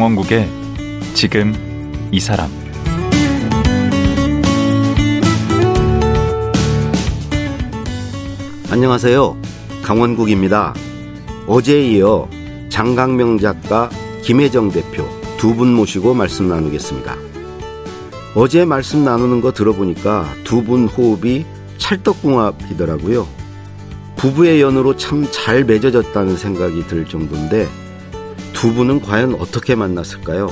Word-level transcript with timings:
강원국의 0.00 0.48
지금 1.12 1.52
이 2.10 2.18
사람 2.20 2.48
안녕하세요. 8.70 9.36
강원국입니다. 9.82 10.72
어제에 11.46 11.82
이어 11.90 12.30
장강명 12.70 13.36
작가, 13.40 13.90
김혜정 14.22 14.70
대표 14.70 15.06
두 15.36 15.54
분 15.54 15.74
모시고 15.74 16.14
말씀 16.14 16.48
나누겠습니다. 16.48 17.14
어제 18.34 18.64
말씀 18.64 19.04
나누는 19.04 19.42
거 19.42 19.52
들어보니까 19.52 20.24
두 20.44 20.62
분 20.62 20.86
호흡이 20.86 21.44
찰떡궁합이더라고요. 21.76 23.28
부부의 24.16 24.62
연으로 24.62 24.96
참 24.96 25.26
잘 25.30 25.64
맺어졌다는 25.64 26.38
생각이 26.38 26.86
들 26.86 27.04
정도인데 27.04 27.68
두 28.60 28.74
분은 28.74 29.00
과연 29.00 29.36
어떻게 29.36 29.74
만났을까요? 29.74 30.50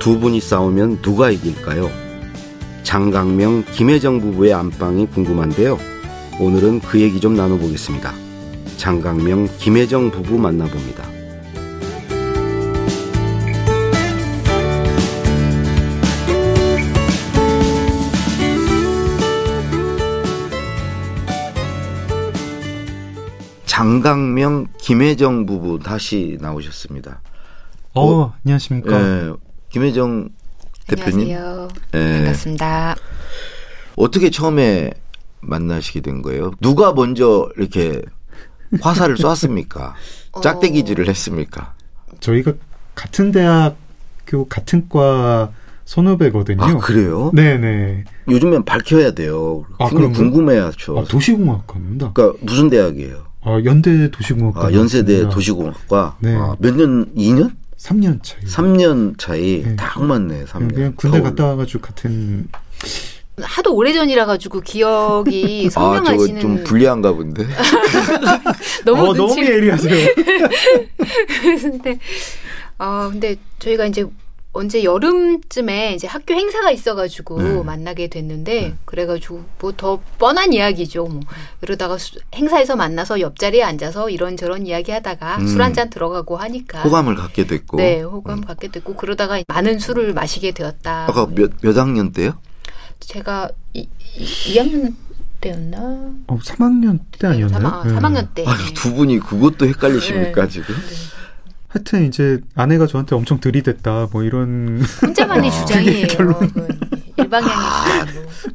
두 0.00 0.18
분이 0.18 0.40
싸우면 0.40 1.00
누가 1.00 1.30
이길까요? 1.30 1.88
장강명, 2.82 3.66
김혜정 3.70 4.18
부부의 4.18 4.52
안방이 4.52 5.06
궁금한데요. 5.06 5.78
오늘은 6.40 6.80
그 6.80 7.00
얘기 7.00 7.20
좀 7.20 7.36
나눠보겠습니다. 7.36 8.12
장강명, 8.78 9.46
김혜정 9.58 10.10
부부 10.10 10.38
만나봅니다. 10.38 11.19
장강명, 23.80 24.66
김혜정 24.76 25.46
부부 25.46 25.78
다시 25.78 26.36
나오셨습니다. 26.38 27.22
어, 27.94 28.12
어 28.12 28.32
안녕하십니까. 28.44 29.00
예, 29.00 29.32
김혜정 29.70 30.28
대표님. 30.86 31.34
안녕하세요. 31.34 31.68
예. 31.94 32.12
반갑습니다. 32.16 32.96
어떻게 33.96 34.28
처음에 34.28 34.90
만나시게 35.40 36.02
된 36.02 36.20
거예요? 36.20 36.50
누가 36.60 36.92
먼저 36.92 37.48
이렇게 37.56 38.02
화살을 38.82 39.16
쐈습니까? 39.34 39.94
어. 40.32 40.40
짝대기질을 40.42 41.08
했습니까? 41.08 41.72
저희가 42.20 42.52
같은 42.94 43.32
대학교 43.32 44.46
같은 44.50 44.90
과 44.90 45.52
선후배거든요. 45.86 46.62
아, 46.62 46.76
그래요? 46.76 47.30
네네. 47.32 48.04
요즘엔 48.28 48.66
밝혀야 48.66 49.12
돼요. 49.12 49.64
아, 49.78 49.88
그럼 49.88 50.12
궁금해야죠. 50.12 50.98
아, 50.98 51.04
도시공학과입니다. 51.04 52.12
그러니까 52.12 52.38
무슨 52.44 52.68
대학이에요? 52.68 53.29
아, 53.42 53.60
연대 53.64 54.10
도시공학과. 54.10 54.66
아, 54.66 54.72
연세대 54.72 55.28
도시공학과. 55.30 56.16
네. 56.20 56.34
아, 56.36 56.56
몇 56.58 56.74
년, 56.76 57.06
2년? 57.14 57.52
3년 57.78 58.22
차이. 58.22 58.44
3년 58.44 59.18
차이. 59.18 59.62
네. 59.62 59.76
딱 59.76 60.02
맞네, 60.02 60.44
3년. 60.44 60.74
그냥 60.74 60.92
군대 60.96 61.18
겨울. 61.18 61.30
갔다 61.30 61.46
와가지고 61.46 61.82
같은. 61.82 62.48
하도 63.40 63.74
오래전이라 63.74 64.26
가지고 64.26 64.60
기억이 64.60 65.70
선명하시는. 65.70 66.12
아, 66.12 66.26
저거 66.28 66.40
좀 66.40 66.64
불리한가 66.64 67.12
본데. 67.14 67.46
너무 68.84 69.08
어, 69.10 69.14
너무 69.14 69.42
예리하세요. 69.42 70.08
근데, 71.62 71.98
아, 72.76 73.08
근데 73.10 73.36
저희가 73.58 73.86
이제 73.86 74.04
언제 74.52 74.82
여름쯤에 74.82 75.94
이제 75.94 76.08
학교 76.08 76.34
행사가 76.34 76.72
있어가지고 76.72 77.42
네. 77.42 77.62
만나게 77.62 78.08
됐는데 78.08 78.60
네. 78.60 78.76
그래가지고 78.84 79.44
뭐 79.60 79.70
더 79.76 80.00
뻔한 80.18 80.52
이야기죠. 80.52 81.04
뭐 81.06 81.20
이러다가 81.62 81.96
수, 81.96 82.18
행사에서 82.34 82.74
만나서 82.76 83.20
옆자리에 83.20 83.62
앉아서 83.62 84.10
이런저런 84.10 84.66
이야기하다가 84.66 85.36
음. 85.38 85.46
술한 85.46 85.72
잔 85.74 85.88
들어가고 85.88 86.36
하니까 86.36 86.82
호감을 86.82 87.14
갖게 87.14 87.46
됐고 87.46 87.76
네 87.76 88.02
호감 88.02 88.38
음. 88.38 88.44
갖게 88.44 88.68
됐고 88.68 88.96
그러다가 88.96 89.40
많은 89.46 89.78
술을 89.78 90.12
마시게 90.12 90.50
되었다. 90.50 91.06
아까 91.08 91.26
몇, 91.26 91.52
몇 91.62 91.76
학년 91.76 92.12
때요? 92.12 92.32
제가 92.98 93.48
이, 93.72 93.88
이, 94.16 94.24
2학년 94.54 94.94
때였나? 95.40 95.78
어, 96.26 96.38
3학년 96.38 96.98
때 97.18 97.28
아니었나요? 97.28 97.62
3, 97.62 97.66
아, 97.66 97.82
3학년 97.84 98.34
때. 98.34 98.44
아, 98.46 98.54
두 98.74 98.92
분이 98.94 99.20
그것도 99.20 99.66
헷갈리십니까 99.66 100.42
네. 100.42 100.48
지금? 100.48 100.74
네. 101.70 101.80
하여튼 101.80 102.06
이제 102.06 102.40
아내가 102.54 102.86
저한테 102.86 103.14
엄청 103.14 103.38
들이댔다 103.40 104.08
뭐 104.12 104.22
이런 104.24 104.82
혼자만의 105.02 105.50
주장이에요. 105.52 106.06
결론. 106.08 106.50
일방향이 107.30 107.52
아, 107.52 108.06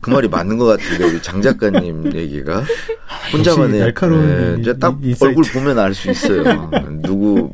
그 0.02 0.10
말이 0.10 0.28
맞는 0.28 0.58
것 0.58 0.66
같은데 0.66 1.06
우리 1.06 1.22
장 1.22 1.42
작가님 1.42 2.12
얘기가 2.14 2.64
혼자만의 3.32 3.80
날카로운 3.80 4.62
네, 4.62 4.78
딱 4.78 4.98
얼굴 5.22 5.44
보면 5.54 5.80
알 5.80 5.94
수 5.96 6.12
있어요. 6.12 6.70
누구 7.02 7.54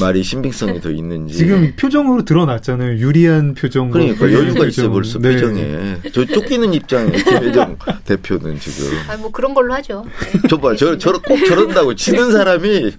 말이 0.00 0.22
신빙성이 0.22 0.80
더 0.82 0.90
있는지. 0.90 1.34
지금 1.38 1.72
표정으로 1.76 2.24
드러났잖아요. 2.26 2.98
유리한 2.98 3.54
표정. 3.54 3.90
그러니까 3.90 4.30
여유가 4.30 4.66
있어 4.66 4.90
벌써 4.90 5.18
네. 5.18 5.32
표정에. 5.32 5.96
저 6.12 6.24
쫓기는 6.26 6.74
입장에 6.74 7.10
김혜정 7.12 7.78
대표는 8.04 8.60
지금. 8.60 8.90
아뭐 9.08 9.30
그런 9.32 9.54
걸로 9.54 9.72
하죠. 9.74 10.04
네. 10.32 10.48
저봐 10.48 10.76
저 10.76 10.98
저꼭 10.98 11.46
저런다고 11.46 11.94
치는 11.94 12.32
사람이 12.32 12.92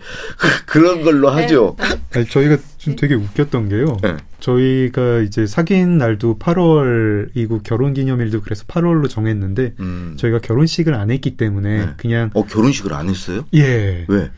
그런 0.65 1.03
걸로 1.03 1.29
하죠. 1.29 1.75
네. 1.79 1.85
아니, 2.15 2.25
저희가 2.27 2.57
좀 2.81 2.95
되게 2.95 3.13
웃겼던 3.13 3.69
게요. 3.69 3.97
네. 4.01 4.17
저희가 4.39 5.19
이제 5.19 5.45
사귄 5.45 5.99
날도 5.99 6.39
8월이고 6.39 7.61
결혼 7.63 7.93
기념일도 7.93 8.41
그래서 8.41 8.63
8월로 8.65 9.07
정했는데 9.07 9.75
음. 9.79 10.15
저희가 10.17 10.39
결혼식을 10.39 10.95
안 10.95 11.11
했기 11.11 11.37
때문에 11.37 11.85
네. 11.85 11.91
그냥 11.97 12.31
어 12.33 12.43
결혼식을 12.45 12.91
안 12.93 13.07
했어요? 13.07 13.45
예. 13.53 14.05
왜? 14.07 14.31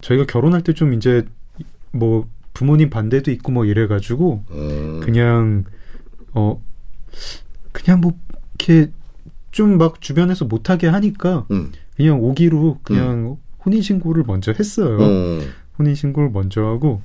저희가 0.00 0.26
결혼할 0.26 0.62
때 0.62 0.72
좀 0.72 0.92
이제 0.94 1.24
뭐 1.92 2.28
부모님 2.54 2.90
반대도 2.90 3.30
있고 3.30 3.52
뭐 3.52 3.64
이래 3.64 3.86
가지고 3.86 4.42
음. 4.50 5.00
그냥 5.04 5.64
어 6.32 6.60
그냥 7.72 8.00
뭐 8.00 8.14
이렇게 8.58 8.90
좀 9.52 9.78
막 9.78 10.00
주변에서 10.00 10.44
못하게 10.44 10.88
하니까 10.88 11.46
음. 11.52 11.70
그냥 11.96 12.20
오기로 12.20 12.80
그냥 12.82 13.10
음. 13.10 13.36
혼인 13.64 13.80
신고를 13.80 14.24
먼저 14.26 14.52
했어요. 14.52 14.98
음. 14.98 15.52
혼인 15.78 15.94
신고를 15.94 16.30
먼저 16.30 16.62
하고 16.64 17.00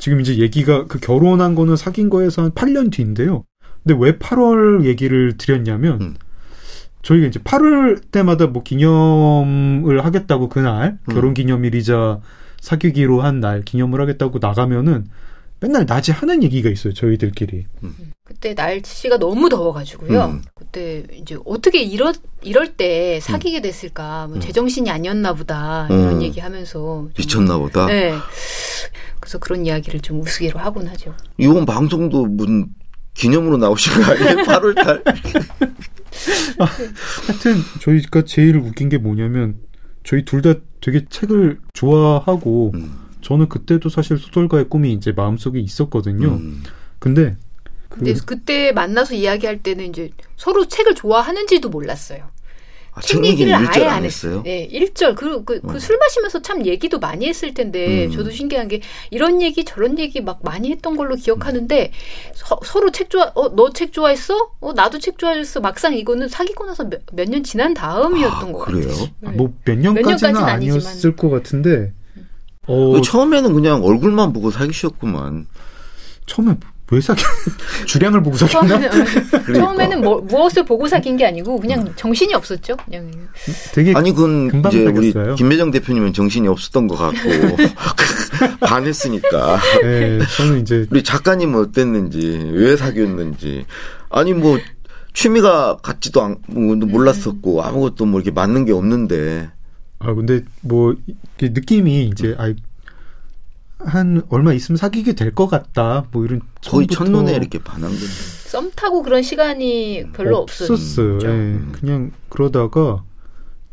지금 0.00 0.20
이제 0.20 0.38
얘기가 0.38 0.86
그 0.86 0.98
결혼한 0.98 1.54
거는 1.54 1.76
사귄 1.76 2.08
거에서 2.08 2.42
한 2.42 2.50
8년 2.52 2.90
뒤인데요. 2.90 3.44
근데 3.84 3.96
왜 4.02 4.18
8월 4.18 4.84
얘기를 4.84 5.36
드렸냐면 5.36 6.00
음. 6.00 6.14
저희가 7.02 7.26
이제 7.26 7.38
8월 7.40 8.00
때마다 8.10 8.46
뭐 8.46 8.62
기념을 8.62 10.04
하겠다고 10.04 10.48
그날 10.48 10.98
음. 11.08 11.14
결혼 11.14 11.34
기념일이자 11.34 12.20
사귀기로 12.60 13.22
한 13.22 13.40
날 13.40 13.62
기념을 13.62 14.00
하겠다고 14.00 14.38
나가면은 14.40 15.06
맨날 15.60 15.84
낮에 15.86 16.12
하는 16.12 16.42
얘기가 16.42 16.70
있어요 16.70 16.92
저희들끼리. 16.94 17.66
음. 17.84 17.94
그때 18.30 18.54
날씨가 18.54 19.18
너무 19.18 19.48
더워가지고요. 19.48 20.24
음. 20.26 20.42
그때 20.54 21.04
이제 21.12 21.36
어떻게 21.44 21.82
이럴 21.82 22.14
이럴 22.42 22.76
때 22.76 23.18
사귀게 23.20 23.58
음. 23.58 23.62
됐을까? 23.62 24.28
뭐 24.28 24.36
음. 24.36 24.40
제정신이 24.40 24.88
아니었나 24.88 25.32
보다 25.34 25.88
이런 25.90 26.12
음. 26.12 26.22
얘기 26.22 26.38
하면서 26.38 27.08
미쳤나 27.18 27.58
보다. 27.58 27.86
네. 27.86 28.14
그래서 29.18 29.38
그런 29.38 29.66
이야기를 29.66 29.98
좀 30.00 30.20
우스개로 30.20 30.60
하곤 30.60 30.86
하죠. 30.86 31.12
이번 31.38 31.66
방송도 31.66 32.26
문 32.26 32.68
기념으로 33.14 33.56
나오신 33.56 34.00
거 34.00 34.12
아니에요? 34.12 34.36
8월달. 34.46 35.02
아, 36.60 36.64
하여튼 37.26 37.56
저희가 37.80 38.22
제일 38.22 38.58
웃긴 38.58 38.88
게 38.88 38.96
뭐냐면 38.96 39.56
저희 40.04 40.24
둘 40.24 40.40
다 40.42 40.54
되게 40.80 41.04
책을 41.10 41.58
좋아하고 41.74 42.70
음. 42.74 42.92
저는 43.22 43.48
그때도 43.48 43.88
사실 43.88 44.16
소설가의 44.18 44.68
꿈이 44.68 44.92
이제 44.92 45.10
마음속에 45.10 45.58
있었거든요. 45.58 46.28
음. 46.28 46.62
근데 47.00 47.30
그 47.32 47.49
근데 47.90 48.14
그때 48.24 48.72
만나서 48.72 49.14
이야기할 49.14 49.62
때는 49.62 49.86
이제 49.90 50.10
서로 50.36 50.66
책을 50.66 50.94
좋아하는지도 50.94 51.68
몰랐어요. 51.68 52.30
아, 52.92 53.00
책 53.02 53.24
얘기를 53.24 53.54
아예 53.54 53.86
안 53.86 54.04
했어요. 54.04 54.42
네, 54.44 54.68
1절. 54.68 55.14
그, 55.14 55.44
그, 55.44 55.60
그술 55.60 55.94
어. 55.94 55.98
마시면서 56.00 56.42
참 56.42 56.66
얘기도 56.66 56.98
많이 56.98 57.28
했을 57.28 57.54
텐데, 57.54 58.06
음. 58.06 58.10
저도 58.10 58.30
신기한 58.32 58.66
게, 58.66 58.80
이런 59.12 59.40
얘기, 59.42 59.64
저런 59.64 59.96
얘기 60.00 60.20
막 60.20 60.40
많이 60.42 60.72
했던 60.72 60.96
걸로 60.96 61.14
기억하는데, 61.14 61.92
서, 62.34 62.58
서로 62.64 62.90
책 62.90 63.08
좋아, 63.10 63.30
어, 63.36 63.48
너 63.54 63.70
책 63.72 63.92
좋아했어? 63.92 64.54
어, 64.60 64.72
나도 64.72 64.98
책 64.98 65.18
좋아했어. 65.18 65.60
막상 65.60 65.94
이거는 65.96 66.26
사귀고 66.28 66.66
나서 66.66 66.84
몇 67.12 67.28
년 67.28 67.44
지난 67.44 67.74
다음이었던 67.74 68.48
아, 68.48 68.52
것 68.52 68.58
그래요? 68.64 68.88
같아요. 68.88 69.06
네. 69.20 69.30
뭐몇 69.36 69.78
년까지는 69.78 70.36
아니었을 70.36 71.14
것 71.14 71.30
같은데, 71.30 71.92
어, 72.66 73.00
처음에는 73.00 73.52
그냥 73.54 73.84
얼굴만 73.84 74.32
보고 74.32 74.50
사귀셨구만. 74.50 75.46
처음에 76.26 76.54
왜 76.90 77.00
사귀? 77.00 77.22
주량을 77.86 78.22
보고 78.22 78.36
사귀나? 78.36 78.78
그러니까. 78.78 79.52
처음에는 79.54 80.00
뭐, 80.00 80.20
무엇을 80.20 80.64
보고 80.64 80.88
사귄 80.88 81.16
게 81.16 81.26
아니고 81.26 81.58
그냥 81.60 81.82
음. 81.82 81.92
정신이 81.96 82.34
없었죠. 82.34 82.76
그냥. 82.84 83.10
되게 83.72 83.94
아니 83.94 84.12
그건 84.12 84.62
이제 84.66 84.84
우리 84.84 85.14
김매정 85.36 85.70
대표님은 85.70 86.12
정신이 86.12 86.48
없었던 86.48 86.88
것 86.88 86.96
같고 86.96 87.28
반했으니까. 88.66 89.60
네, 89.82 90.18
저는 90.36 90.60
이제 90.60 90.86
우리 90.90 91.02
작가님은 91.02 91.60
어땠는지 91.60 92.50
왜 92.52 92.76
사귀었는지 92.76 93.66
아니 94.08 94.34
뭐 94.34 94.58
취미가 95.12 95.78
같지도 95.82 96.22
않, 96.22 96.36
뭐 96.48 96.74
몰랐었고 96.74 97.62
아무것도 97.62 98.06
뭐 98.06 98.20
이렇게 98.20 98.32
맞는 98.32 98.64
게 98.64 98.72
없는데. 98.72 99.50
아 100.00 100.14
근데 100.14 100.42
뭐 100.62 100.94
느낌이 101.40 102.06
이제 102.06 102.34
아 102.38 102.52
한 103.84 104.22
얼마 104.28 104.52
있으면 104.52 104.76
사귀게 104.76 105.14
될 105.14 105.34
것 105.34 105.46
같다. 105.48 106.06
뭐 106.12 106.24
이런 106.24 106.40
거의 106.66 106.86
처음부터 106.86 107.04
첫눈에 107.04 107.34
이렇게 107.36 107.58
반한 107.58 107.90
건데. 107.90 108.06
썸 108.06 108.70
타고 108.74 109.02
그런 109.02 109.22
시간이 109.22 110.06
별로 110.12 110.38
없었어요. 110.38 110.74
없었어요. 110.74 111.18
예. 111.22 111.26
음. 111.28 111.72
그냥 111.72 112.10
그러다가 112.28 113.04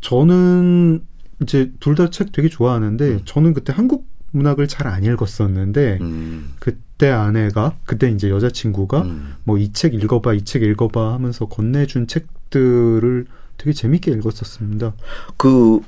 저는 0.00 1.04
이제 1.42 1.72
둘 1.80 1.94
다 1.94 2.10
책 2.10 2.32
되게 2.32 2.48
좋아하는데 2.48 3.04
음. 3.08 3.20
저는 3.24 3.54
그때 3.54 3.72
한국 3.72 4.06
문학을 4.32 4.68
잘 4.68 4.86
안 4.86 5.04
읽었었는데 5.04 5.98
음. 6.00 6.54
그때 6.58 7.10
아내가 7.10 7.76
그때 7.84 8.10
이제 8.10 8.28
여자친구가 8.30 9.02
음. 9.02 9.34
뭐이 9.44 9.72
책 9.72 9.94
읽어봐 9.94 10.34
이 10.34 10.44
책 10.44 10.62
읽어봐 10.62 11.12
하면서 11.14 11.46
건네준 11.46 12.06
책들을 12.06 13.26
되게 13.56 13.72
재밌게 13.72 14.12
읽었었습니다. 14.12 14.94
그 15.36 15.80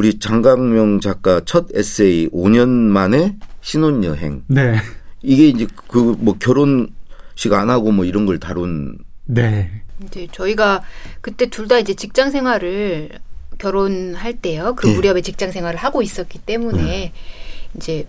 우리 0.00 0.18
장강명 0.18 1.00
작가 1.00 1.42
첫 1.44 1.66
에세이 1.74 2.30
5년 2.30 2.68
만에 2.70 3.36
신혼여행 3.60 4.44
네, 4.46 4.76
이게 5.20 5.48
이제 5.48 5.66
그 5.88 6.14
뭐 6.18 6.36
결혼식 6.38 7.52
안 7.52 7.68
하고 7.68 7.92
뭐 7.92 8.06
이런 8.06 8.24
걸 8.24 8.40
다룬 8.40 8.96
네, 9.26 9.70
이제 10.06 10.26
저희가 10.32 10.82
그때 11.20 11.50
둘 11.50 11.68
다 11.68 11.78
이제 11.78 11.92
직장 11.92 12.30
생활을 12.30 13.10
결혼할 13.58 14.38
때요. 14.38 14.74
그 14.74 14.86
네. 14.86 14.94
무렵에 14.94 15.20
직장 15.20 15.50
생활을 15.52 15.78
하고 15.78 16.00
있었기 16.00 16.38
때문에 16.38 16.82
네. 16.82 17.12
이제 17.76 18.08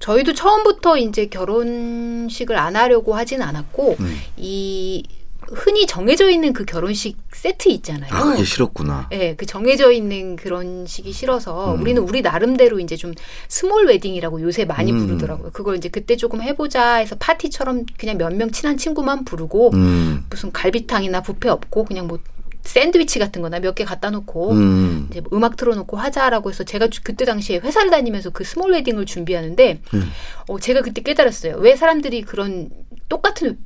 저희도 0.00 0.34
처음부터 0.34 0.98
이제 0.98 1.28
결혼식을 1.28 2.58
안 2.58 2.76
하려고 2.76 3.14
하진 3.14 3.40
않았고 3.40 3.96
음. 4.00 4.16
이 4.36 5.02
흔히 5.52 5.86
정해져 5.86 6.28
있는 6.30 6.52
그 6.52 6.64
결혼식 6.64 7.16
세트 7.32 7.68
있잖아요. 7.68 8.12
아 8.12 8.24
그게 8.24 8.44
싫었구나. 8.44 9.08
예, 9.12 9.34
그 9.36 9.46
정해져 9.46 9.90
있는 9.92 10.36
그런 10.36 10.86
식이 10.86 11.12
싫어서 11.12 11.74
음. 11.74 11.82
우리는 11.82 12.02
우리 12.02 12.22
나름대로 12.22 12.80
이제 12.80 12.96
좀 12.96 13.12
small 13.48 13.86
wedding이라고 13.86 14.40
요새 14.42 14.64
많이 14.64 14.90
음. 14.92 15.06
부르더라고요. 15.06 15.50
그걸 15.52 15.76
이제 15.76 15.88
그때 15.88 16.16
조금 16.16 16.42
해보자 16.42 16.96
해서 16.96 17.16
파티처럼 17.18 17.86
그냥 17.98 18.18
몇 18.18 18.32
명 18.32 18.50
친한 18.50 18.76
친구만 18.76 19.24
부르고 19.24 19.70
음. 19.74 20.24
무슨 20.30 20.50
갈비탕이나 20.52 21.22
뷔페 21.22 21.48
없고 21.48 21.84
그냥 21.84 22.06
뭐 22.08 22.18
샌드위치 22.64 23.18
같은 23.20 23.42
거나 23.42 23.60
몇 23.60 23.74
개 23.76 23.84
갖다 23.84 24.10
놓고 24.10 24.50
음. 24.52 25.06
이제 25.10 25.20
뭐 25.20 25.30
음악 25.38 25.56
틀어놓고 25.56 25.96
하자라고 25.96 26.50
해서 26.50 26.64
제가 26.64 26.88
주- 26.88 27.02
그때 27.04 27.24
당시에 27.24 27.58
회사를 27.58 27.90
다니면서 27.90 28.30
그 28.30 28.42
small 28.42 28.72
wedding을 28.72 29.06
준비하는데 29.06 29.80
음. 29.94 30.10
어, 30.48 30.58
제가 30.58 30.82
그때 30.82 31.00
깨달았어요. 31.02 31.56
왜 31.58 31.76
사람들이 31.76 32.22
그런 32.22 32.70
똑같은 33.08 33.58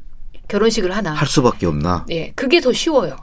결혼식을 0.50 0.94
하나? 0.94 1.12
할 1.12 1.26
수밖에 1.29 1.67
없나. 1.67 2.05
예, 2.11 2.32
그게 2.35 2.61
더 2.61 2.73
쉬워요. 2.73 3.17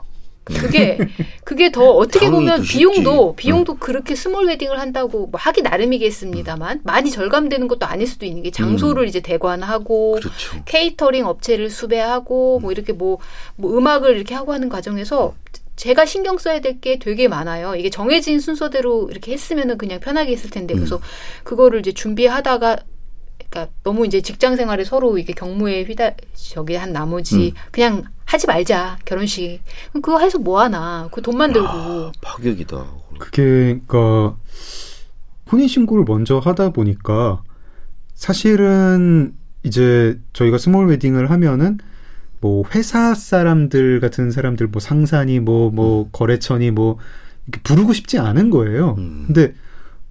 그게 0.44 0.96
그게 1.44 1.70
더 1.70 1.90
어떻게 1.90 2.30
보면. 2.30 2.62
비용도 2.62 3.36
비용도 3.36 3.74
그렇게 3.74 4.14
small 4.14 4.46
wedding을 4.46 4.80
한다고 4.80 5.26
뭐 5.26 5.38
하기 5.38 5.60
나름이겠습니다만 5.60 6.80
많이 6.84 7.10
절감되는 7.10 7.68
것도 7.68 7.84
아닐 7.84 8.06
수도 8.06 8.24
있는 8.24 8.42
게 8.42 8.50
장소를 8.50 9.06
이제 9.06 9.20
대관하고 9.20 10.12
그렇죠. 10.12 10.62
케이터링 10.64 11.26
업체를 11.26 11.68
수배하고 11.68 12.60
뭐 12.60 12.72
이렇게 12.72 12.94
뭐, 12.94 13.18
뭐 13.56 13.76
음악을 13.76 14.16
이렇게 14.16 14.34
하고 14.34 14.54
하는 14.54 14.70
과정에서 14.70 15.34
제가 15.76 16.06
신경 16.06 16.38
써야 16.38 16.60
될 16.60 16.80
게 16.80 16.98
되게 16.98 17.28
많아요. 17.28 17.74
이게 17.76 17.90
정해진 17.90 18.40
순서대로 18.40 19.08
이렇게 19.10 19.32
했으면은 19.32 19.76
그냥 19.76 20.00
편하게 20.00 20.32
했을 20.32 20.48
텐데 20.48 20.72
그래서 20.74 20.98
그거를 21.44 21.80
이제 21.80 21.92
준비하다가 21.92 22.78
그러니까 23.48 23.72
너무 23.82 24.06
이제 24.06 24.20
직장 24.20 24.56
생활에 24.56 24.84
서로 24.84 25.18
이게 25.18 25.32
경무에 25.32 25.84
휘다 25.84 26.12
저기 26.34 26.74
한 26.74 26.92
나머지 26.92 27.54
그냥 27.70 28.04
하지 28.24 28.46
말자 28.46 28.98
결혼식 29.04 29.60
그거 29.94 30.18
해서 30.20 30.38
뭐 30.38 30.60
하나 30.60 31.08
그 31.10 31.22
돈만 31.22 31.52
들고 31.52 31.68
아, 31.68 32.12
파격이다. 32.20 32.86
그게 33.18 33.80
그러니까 33.86 34.36
혼인 35.50 35.66
신고를 35.66 36.04
먼저 36.06 36.38
하다 36.38 36.70
보니까 36.70 37.42
사실은 38.14 39.34
이제 39.62 40.20
저희가 40.34 40.58
small 40.58 40.88
wedding을 40.88 41.30
하면은 41.30 41.78
뭐 42.40 42.64
회사 42.74 43.14
사람들 43.14 44.00
같은 44.00 44.30
사람들 44.30 44.68
뭐 44.68 44.80
상사니 44.80 45.40
뭐뭐 45.40 46.10
거래처니 46.12 46.70
뭐 46.70 46.98
이렇게 47.46 47.62
부르고 47.62 47.92
싶지 47.92 48.18
않은 48.18 48.50
거예요. 48.50 48.94
음. 48.98 49.24
근데 49.26 49.54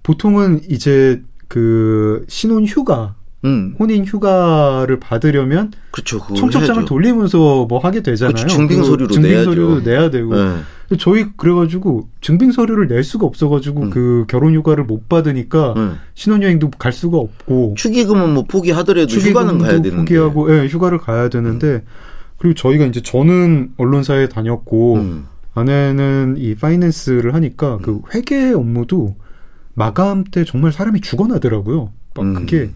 보통은 0.02 0.62
이제 0.68 1.22
그 1.48 2.24
신혼 2.28 2.66
휴가, 2.66 3.14
음. 3.44 3.74
혼인 3.78 4.04
휴가를 4.04 4.98
받으려면. 4.98 5.70
그걸 5.92 6.36
청첩장을 6.36 6.76
해야죠. 6.76 6.84
돌리면서 6.86 7.66
뭐 7.66 7.78
하게 7.78 8.02
되잖아요. 8.02 8.34
그치, 8.34 8.48
증빙 8.48 8.78
그거 8.78 8.88
서류로 8.88 9.08
증빙. 9.08 9.44
서류도 9.44 9.80
내야 9.82 10.10
되고. 10.10 10.34
네. 10.34 10.56
저희 10.98 11.26
그래가지고 11.36 12.08
증빙 12.20 12.50
서류를 12.50 12.88
낼 12.88 13.04
수가 13.04 13.26
없어가지고 13.26 13.82
음. 13.82 13.90
그 13.90 14.24
결혼 14.26 14.54
휴가를 14.54 14.84
못 14.84 15.08
받으니까 15.08 15.74
네. 15.76 15.90
신혼여행도 16.14 16.70
갈 16.78 16.92
수가 16.92 17.18
없고 17.18 17.74
축의금은 17.76 18.32
뭐 18.34 18.44
포기하더라도 18.44 19.12
휴가는 19.14 19.58
가야 19.58 19.72
되는데. 19.82 19.96
포기하고 19.96 20.52
예, 20.54 20.66
휴가를 20.66 20.98
가야 20.98 21.28
되는데 21.28 21.84
그리고 22.38 22.54
저희가 22.54 22.86
이제 22.86 23.02
저는 23.02 23.72
언론사에 23.76 24.28
다녔고 24.28 24.96
음. 24.96 25.26
아내는 25.54 26.36
이 26.38 26.54
파이낸스를 26.54 27.34
하니까 27.34 27.78
그 27.82 28.00
회계 28.14 28.52
업무도 28.52 29.16
마감 29.74 30.24
때 30.24 30.44
정말 30.44 30.72
사람이 30.72 31.00
죽어나더라고요. 31.02 31.92
막 32.14 32.22
음. 32.22 32.34
그게 32.34 32.70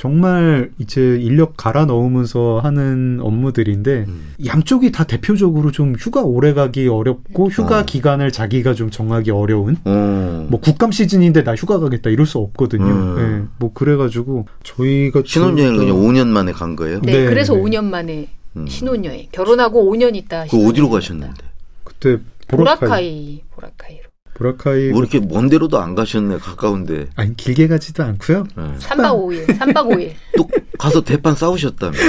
정말 0.00 0.70
이제 0.78 1.18
인력 1.20 1.58
갈아 1.58 1.84
넣으면서 1.84 2.58
하는 2.64 3.18
업무들인데 3.20 4.06
음. 4.08 4.32
양쪽이 4.46 4.92
다 4.92 5.04
대표적으로 5.04 5.72
좀 5.72 5.94
휴가 5.94 6.22
오래 6.22 6.54
가기 6.54 6.88
어렵고 6.88 7.50
휴가 7.50 7.80
어. 7.80 7.82
기간을 7.82 8.32
자기가 8.32 8.72
좀 8.72 8.88
정하기 8.88 9.30
어려운 9.30 9.76
어. 9.84 10.46
뭐 10.48 10.58
국감 10.58 10.90
시즌인데 10.90 11.44
나 11.44 11.54
휴가 11.54 11.78
가겠다 11.78 12.08
이럴 12.08 12.24
수 12.24 12.38
없거든요. 12.38 12.86
음. 12.86 13.16
예, 13.18 13.48
뭐 13.58 13.74
그래가지고 13.74 14.46
저희가 14.62 15.22
신혼여행을 15.26 15.76
그냥 15.76 15.96
5년 15.96 16.28
만에 16.28 16.52
간 16.52 16.76
거예요? 16.76 17.02
네, 17.02 17.12
네, 17.12 17.26
그래서 17.26 17.54
네. 17.54 17.60
5년 17.60 17.84
만에 17.84 18.28
음. 18.56 18.66
신혼여행 18.66 19.26
결혼하고 19.32 19.84
5년 19.92 20.16
있다 20.16 20.46
그 20.50 20.66
어디로 20.66 20.88
가셨는데? 20.88 21.44
그때 21.84 22.16
보라카이 22.48 23.42
보라카이 23.50 23.50
보라카이로 23.50 24.09
보라카이 24.44 24.88
뭐 24.88 25.00
이렇게 25.02 25.20
먼 25.20 25.50
데로도 25.50 25.78
안 25.78 25.94
가셨네, 25.94 26.38
가까운데. 26.38 27.08
아니 27.14 27.36
길게 27.36 27.68
가지도 27.68 28.02
않고요. 28.04 28.44
네. 28.56 28.74
3박 28.78 29.12
5일 29.12 29.46
3박 29.58 29.74
5일 29.74 30.14
또 30.34 30.48
가서 30.78 31.04
대판 31.04 31.34
싸우셨다며. 31.34 31.92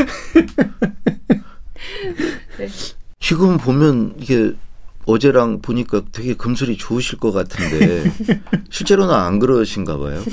네. 2.57 2.69
지금 3.19 3.57
보면 3.57 4.13
이게 4.17 4.53
어제랑 5.05 5.61
보니까 5.61 6.03
되게 6.13 6.33
금술이 6.35 6.77
좋으실 6.77 7.19
것 7.19 7.33
같은데 7.33 8.09
실제로는 8.71 9.13
안 9.13 9.39
그러신가 9.39 9.97
봐요. 9.97 10.23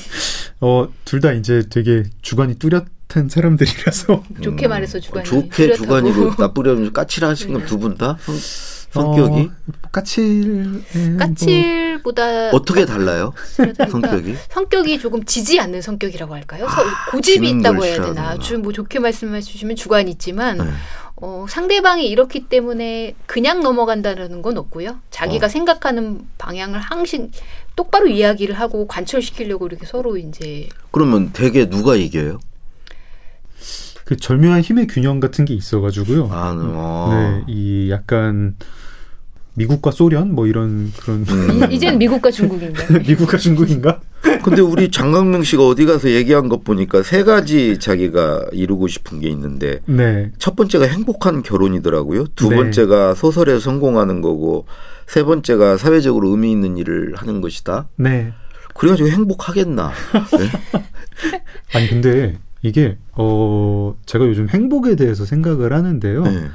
어, 0.61 0.88
둘 1.05 1.21
다 1.21 1.33
이제 1.33 1.64
되게 1.69 2.05
주관이 2.23 2.61
뚜렷한 2.61 3.28
사람들이라서 3.28 4.23
좋게 4.40 4.67
음. 4.67 4.71
말해서 4.71 5.00
주관이 5.00 5.25
좋게 5.26 5.49
뚜렷하고. 5.75 5.83
주관이고 5.85 6.35
나쁘려면 6.38 6.93
까칠하신 6.93 7.55
건 7.55 7.67
두 7.67 7.78
분 7.78 7.97
다? 7.97 8.19
성, 8.90 9.14
성격이? 9.14 9.40
어, 9.40 9.88
까칠 9.92 10.83
예, 10.97 11.09
뭐, 11.09 11.18
까칠보다 11.18 12.50
어떻게 12.50 12.85
달라요? 12.87 13.33
성격이? 13.90 14.35
성격이 14.50 14.99
조금 14.99 15.25
지지 15.25 15.61
않는 15.61 15.83
성격이라고 15.83 16.35
할까요? 16.35 16.66
서- 16.68 16.83
고집이 17.11 17.49
있다고 17.50 17.78
걸 17.80 17.87
해야 17.88 17.95
되나? 17.97 18.07
싫어하는구나. 18.12 18.38
주뭐 18.38 18.73
좋게 18.73 18.99
말씀해 18.99 19.40
주시면 19.40 19.76
주관이 19.76 20.11
있지만 20.12 20.59
네. 20.59 20.64
어, 21.16 21.47
상대방이 21.49 22.07
이렇기 22.09 22.49
때문에 22.49 23.14
그냥 23.26 23.61
넘어간다는 23.61 24.40
건 24.40 24.57
없고요. 24.57 24.99
자기가 25.11 25.47
어. 25.47 25.49
생각하는 25.49 26.21
방향을 26.38 26.78
항상 26.80 27.30
똑바로 27.75 28.07
이야기를 28.07 28.54
하고 28.59 28.87
관철시키려고 28.87 29.66
이렇게 29.66 29.85
서로 29.85 30.16
이제 30.16 30.68
그러면 30.92 31.30
대개 31.33 31.68
누가 31.68 31.95
이겨요? 31.97 32.38
그 34.08 34.16
절묘한 34.16 34.62
힘의 34.62 34.86
균형 34.86 35.20
같은 35.20 35.44
게 35.44 35.52
있어가지고요. 35.52 36.30
아, 36.32 36.56
어. 36.58 37.10
네, 37.12 37.44
이 37.46 37.90
약간 37.90 38.56
미국과 39.52 39.90
소련 39.90 40.34
뭐 40.34 40.46
이런 40.46 40.90
그런 40.98 41.26
음. 41.28 41.70
이- 41.70 41.74
이제는 41.74 41.98
미국과 41.98 42.30
중국인가? 42.30 42.82
미국과 43.06 43.36
중국인가? 43.36 44.00
근데 44.42 44.62
우리 44.62 44.90
장강명 44.90 45.42
씨가 45.42 45.66
어디 45.66 45.84
가서 45.84 46.08
얘기한 46.08 46.48
것 46.48 46.64
보니까 46.64 47.02
세 47.02 47.22
가지 47.22 47.78
자기가 47.78 48.46
이루고 48.52 48.88
싶은 48.88 49.20
게 49.20 49.28
있는데 49.28 49.80
네, 49.84 50.32
첫 50.38 50.56
번째가 50.56 50.86
행복한 50.86 51.42
결혼이더라고요. 51.42 52.28
두 52.34 52.48
네. 52.48 52.56
번째가 52.56 53.14
소설에 53.14 53.58
성공하는 53.58 54.22
거고 54.22 54.64
세 55.06 55.22
번째가 55.22 55.76
사회적으로 55.76 56.30
의미 56.30 56.50
있는 56.50 56.78
일을 56.78 57.12
하는 57.16 57.42
것이다. 57.42 57.90
네. 57.96 58.32
그래가지고 58.74 59.10
행복하겠나? 59.10 59.92
네? 60.38 60.88
아니 61.74 61.88
근데 61.88 62.38
이게 62.62 62.98
어 63.12 63.94
제가 64.06 64.26
요즘 64.26 64.48
행복에 64.48 64.96
대해서 64.96 65.24
생각을 65.24 65.72
하는데요. 65.72 66.22
네. 66.24 66.48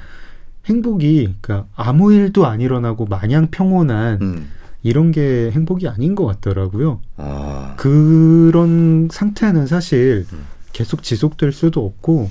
행복이 0.65 1.35
그러니까 1.41 1.67
아무 1.75 2.13
일도 2.13 2.45
안 2.45 2.61
일어나고 2.61 3.05
마냥 3.05 3.47
평온한 3.51 4.19
음. 4.21 4.49
이런 4.81 5.11
게 5.11 5.49
행복이 5.51 5.87
아닌 5.87 6.15
것 6.15 6.25
같더라고요. 6.25 6.99
아, 7.17 7.75
그런 7.77 9.07
상태는 9.11 9.67
사실 9.67 10.25
음. 10.31 10.45
계속 10.73 11.03
지속될 11.03 11.51
수도 11.51 11.85
없고 11.85 12.29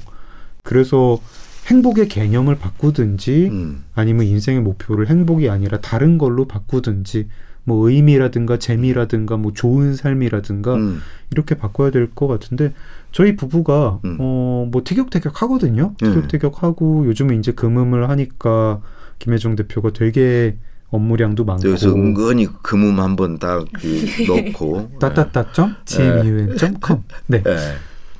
그래서 0.63 1.19
행복의 1.67 2.09
개념을 2.09 2.59
바꾸든지 2.59 3.49
음. 3.51 3.85
아니면 3.95 4.27
인생의 4.27 4.61
목표를 4.63 5.09
행복이 5.09 5.49
아니라 5.49 5.81
다른 5.81 6.19
걸로 6.19 6.47
바꾸든지 6.47 7.29
뭐 7.65 7.89
의미라든가 7.89 8.59
재미라든가 8.59 9.37
뭐 9.37 9.53
좋은 9.53 9.95
삶이라든가 9.97 10.75
음. 10.75 11.01
이렇게 11.31 11.55
바꿔야 11.55 11.91
될 11.91 12.09
것 12.15 12.27
같은데 12.27 12.73
저희 13.13 13.37
부부가 13.37 14.01
음. 14.05 14.17
어뭐 14.21 14.83
티격태격 14.85 15.43
하거든요. 15.43 15.95
네. 16.01 16.09
티격태격 16.09 16.63
하고 16.63 17.07
요즘에 17.07 17.37
이제 17.37 17.53
금음을 17.53 18.09
하니까 18.11 18.81
김혜정 19.19 19.55
대표가 19.57 19.91
되게 19.93 20.57
업무량도 20.91 21.45
많고 21.45 21.69
여기서 21.71 21.95
은근히 21.95 22.49
금음 22.63 22.99
한번 23.01 23.39
딱그 23.39 23.69
넣고. 24.29 24.91
따따따점 24.99 25.77
gmun.com 25.87 27.03
네. 27.29 27.43
예. 27.47 27.57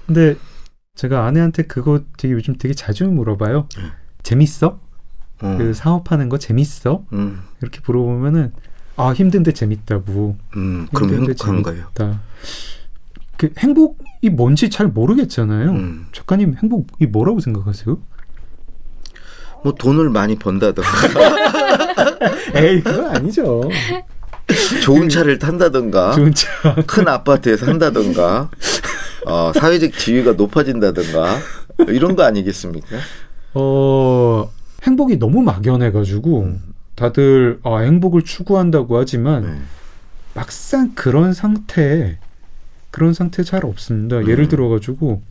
근데 0.07 0.37
제가 0.95 1.27
아내한테 1.27 1.65
그거 1.65 2.01
되게 2.17 2.33
요즘 2.33 2.57
되게 2.57 2.73
자주 2.75 3.07
물어봐요. 3.09 3.67
네. 3.77 3.83
재밌어? 4.23 4.79
어. 5.43 5.55
그 5.59 5.75
사업하는 5.75 6.29
거 6.29 6.39
재밌어? 6.39 7.05
음. 7.13 7.41
이렇게 7.61 7.81
물어보면은 7.85 8.53
아 8.97 9.13
힘든데 9.13 9.53
재밌다고. 9.53 10.37
음. 10.57 10.87
그럼 10.95 11.15
행복한가요? 11.15 11.77
재밌다. 11.97 12.21
그 13.37 13.51
행복이 13.59 14.31
뭔지 14.31 14.71
잘 14.71 14.87
모르겠잖아요. 14.89 15.71
음. 15.71 16.07
작가님 16.13 16.57
행복이 16.63 17.07
뭐라고 17.07 17.41
생각하세요? 17.41 17.99
뭐 19.65 19.73
돈을 19.75 20.11
많이 20.11 20.37
번다든가 20.37 20.89
에이 22.55 22.81
그건 22.83 23.07
아니죠. 23.17 23.63
좋은 24.83 25.09
차를 25.09 25.39
탄다든가 25.39 26.13
좋은 26.13 26.35
차. 26.35 26.75
큰 26.87 27.09
아파트에 27.09 27.57
산다든가 27.57 28.51
어, 29.25 29.53
사회적 29.55 29.93
지위가 29.93 30.33
높아진다든가 30.33 31.39
이런 31.89 32.17
거 32.17 32.25
아니겠습니까? 32.25 32.97
어 33.55 34.51
행복이 34.83 35.19
너무 35.19 35.43
막연해가지고 35.43 36.59
다들 36.95 37.59
아, 37.63 37.79
행복을 37.79 38.23
추구한다고 38.23 38.99
하지만 38.99 39.43
네. 39.45 39.59
막상 40.35 40.93
그런 40.95 41.33
상태에 41.33 42.19
그런 42.91 43.15
상태 43.15 43.43
잘 43.43 43.65
없습니다. 43.65 44.19
음. 44.19 44.29
예를 44.29 44.49
들어가지고 44.49 45.23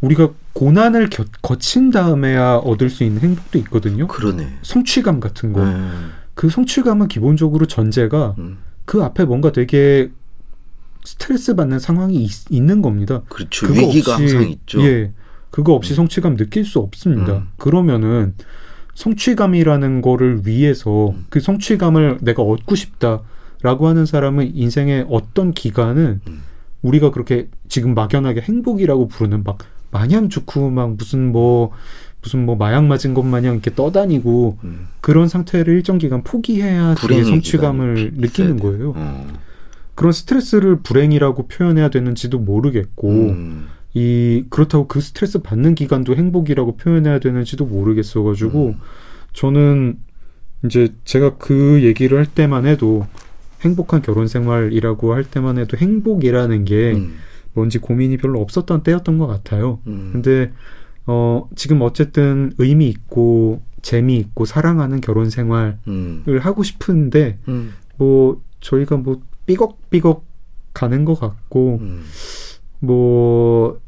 우리가 0.00 0.30
고난을 0.54 1.10
겨- 1.10 1.24
거친 1.42 1.90
다음에야 1.90 2.56
얻을 2.56 2.90
수 2.90 3.04
있는 3.04 3.20
행복도 3.22 3.58
있거든요. 3.60 4.08
그러네. 4.08 4.58
성취감 4.62 5.20
같은 5.20 5.52
거. 5.52 5.64
네. 5.64 5.90
그 6.34 6.48
성취감은 6.50 7.08
기본적으로 7.08 7.66
전제가 7.66 8.34
음, 8.38 8.58
그 8.84 9.02
앞에 9.04 9.24
뭔가 9.24 9.52
되게 9.52 10.10
스트레스 11.04 11.54
받는 11.54 11.78
상황이 11.78 12.16
있, 12.16 12.30
는 12.62 12.82
겁니다. 12.82 13.22
그렇죠. 13.28 13.66
그거 13.66 13.80
위기가 13.80 14.16
없이- 14.16 14.20
항상 14.34 14.48
있죠. 14.48 14.82
예. 14.82 15.12
그거 15.50 15.74
없이 15.74 15.94
성취감 15.94 16.36
느낄 16.36 16.64
수 16.64 16.78
없습니다. 16.80 17.34
음. 17.34 17.48
그러면은 17.58 18.34
성취감이라는 18.94 20.02
거를 20.02 20.46
위해서 20.46 21.10
음. 21.10 21.26
그 21.28 21.40
성취감을 21.40 22.18
내가 22.20 22.42
얻고 22.42 22.74
싶다라고 22.74 23.86
하는 23.86 24.06
사람은 24.06 24.54
인생의 24.54 25.06
어떤 25.08 25.52
기간은 25.52 26.20
음. 26.26 26.42
우리가 26.82 27.10
그렇게 27.10 27.48
지금 27.68 27.94
막연하게 27.94 28.42
행복이라고 28.42 29.08
부르는 29.08 29.44
막 29.44 29.58
마냥 29.90 30.28
좋고 30.28 30.70
막 30.70 30.96
무슨 30.96 31.30
뭐 31.32 31.70
무슨 32.22 32.44
뭐 32.46 32.56
마약 32.56 32.84
맞은 32.84 33.14
것 33.14 33.22
마냥 33.22 33.54
이렇게 33.54 33.74
떠다니고 33.74 34.58
음, 34.64 34.88
그런 35.00 35.28
상태를 35.28 35.74
일정 35.74 35.98
기간 35.98 36.22
포기해야 36.22 36.94
불행의 36.94 37.24
성취감을 37.24 38.12
느끼는 38.14 38.60
거예요. 38.60 38.94
어. 38.96 39.26
그런 39.94 40.12
스트레스를 40.12 40.80
불행이라고 40.80 41.48
표현해야 41.48 41.90
되는지도 41.90 42.38
모르겠고 42.38 43.10
음, 43.10 43.68
이 43.94 44.44
그렇다고 44.48 44.86
그 44.86 45.00
스트레스 45.00 45.40
받는 45.40 45.74
기간도 45.74 46.14
행복이라고 46.16 46.76
표현해야 46.76 47.18
되는지도 47.18 47.66
모르겠어 47.66 48.22
가지고 48.22 48.68
음. 48.68 48.80
저는 49.32 49.98
이제 50.64 50.92
제가 51.04 51.36
그 51.36 51.82
얘기를 51.82 52.16
할 52.18 52.26
때만 52.26 52.66
해도 52.66 53.06
행복한 53.62 54.02
결혼 54.02 54.26
생활이라고 54.28 55.14
할 55.14 55.24
때만 55.24 55.58
해도 55.58 55.76
행복이라는 55.76 56.64
게 56.64 56.92
음, 56.92 57.16
뭔지 57.52 57.78
고민이 57.78 58.16
별로 58.16 58.40
없었던 58.40 58.82
때였던 58.82 59.18
것 59.18 59.26
같아요. 59.26 59.80
음. 59.86 60.10
근데 60.12 60.52
어 61.06 61.48
지금 61.56 61.82
어쨌든 61.82 62.52
의미 62.58 62.88
있고 62.88 63.62
재미 63.82 64.16
있고 64.16 64.44
사랑하는 64.44 65.00
결혼 65.00 65.30
생활을 65.30 65.78
음, 65.88 66.24
하고 66.40 66.62
싶은데 66.62 67.38
음, 67.48 67.74
뭐 67.96 68.40
저희가 68.60 68.96
뭐 68.96 69.20
삐걱삐걱 69.46 70.24
가는 70.72 71.04
것 71.04 71.18
같고 71.18 71.78
음, 71.80 72.04
뭐 72.82 73.80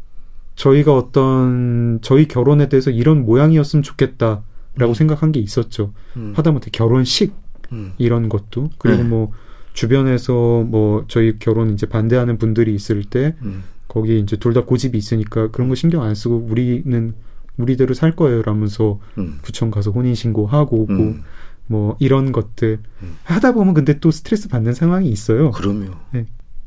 저희가 0.54 0.96
어떤 0.96 1.98
저희 2.00 2.28
결혼에 2.28 2.68
대해서 2.68 2.90
이런 2.90 3.24
모양이었으면 3.26 3.82
좋겠다라고 3.82 4.44
음. 4.88 4.94
생각한 4.94 5.32
게 5.32 5.40
있었죠. 5.40 5.92
음, 6.16 6.32
하다못해 6.36 6.70
결혼식 6.72 7.34
음, 7.72 7.92
이런 7.98 8.28
것도 8.28 8.70
그리고 8.78 9.02
네. 9.02 9.08
뭐 9.08 9.32
주변에서 9.72 10.62
뭐 10.62 11.04
저희 11.08 11.38
결혼 11.40 11.72
이제 11.72 11.86
반대하는 11.86 12.38
분들이 12.38 12.72
있을 12.74 13.02
때 13.02 13.34
음, 13.42 13.64
거기 13.88 14.20
이제 14.20 14.36
둘 14.36 14.54
다 14.54 14.64
고집이 14.64 14.96
있으니까 14.96 15.50
그런 15.50 15.68
거 15.68 15.74
신경 15.74 16.02
안 16.02 16.14
쓰고 16.14 16.46
우리는 16.48 17.14
우리대로 17.56 17.92
살 17.94 18.14
거예요라면서 18.14 19.00
음, 19.18 19.38
구청 19.42 19.72
가서 19.72 19.90
혼인 19.90 20.14
신고하고 20.14 20.82
오고 20.82 20.92
음. 20.92 21.22
뭐 21.66 21.96
이런 21.98 22.30
것들 22.30 22.78
음. 23.02 23.16
하다 23.24 23.52
보면 23.54 23.74
근데 23.74 23.98
또 23.98 24.12
스트레스 24.12 24.48
받는 24.48 24.72
상황이 24.74 25.08
있어요. 25.08 25.50
그럼요. 25.50 25.90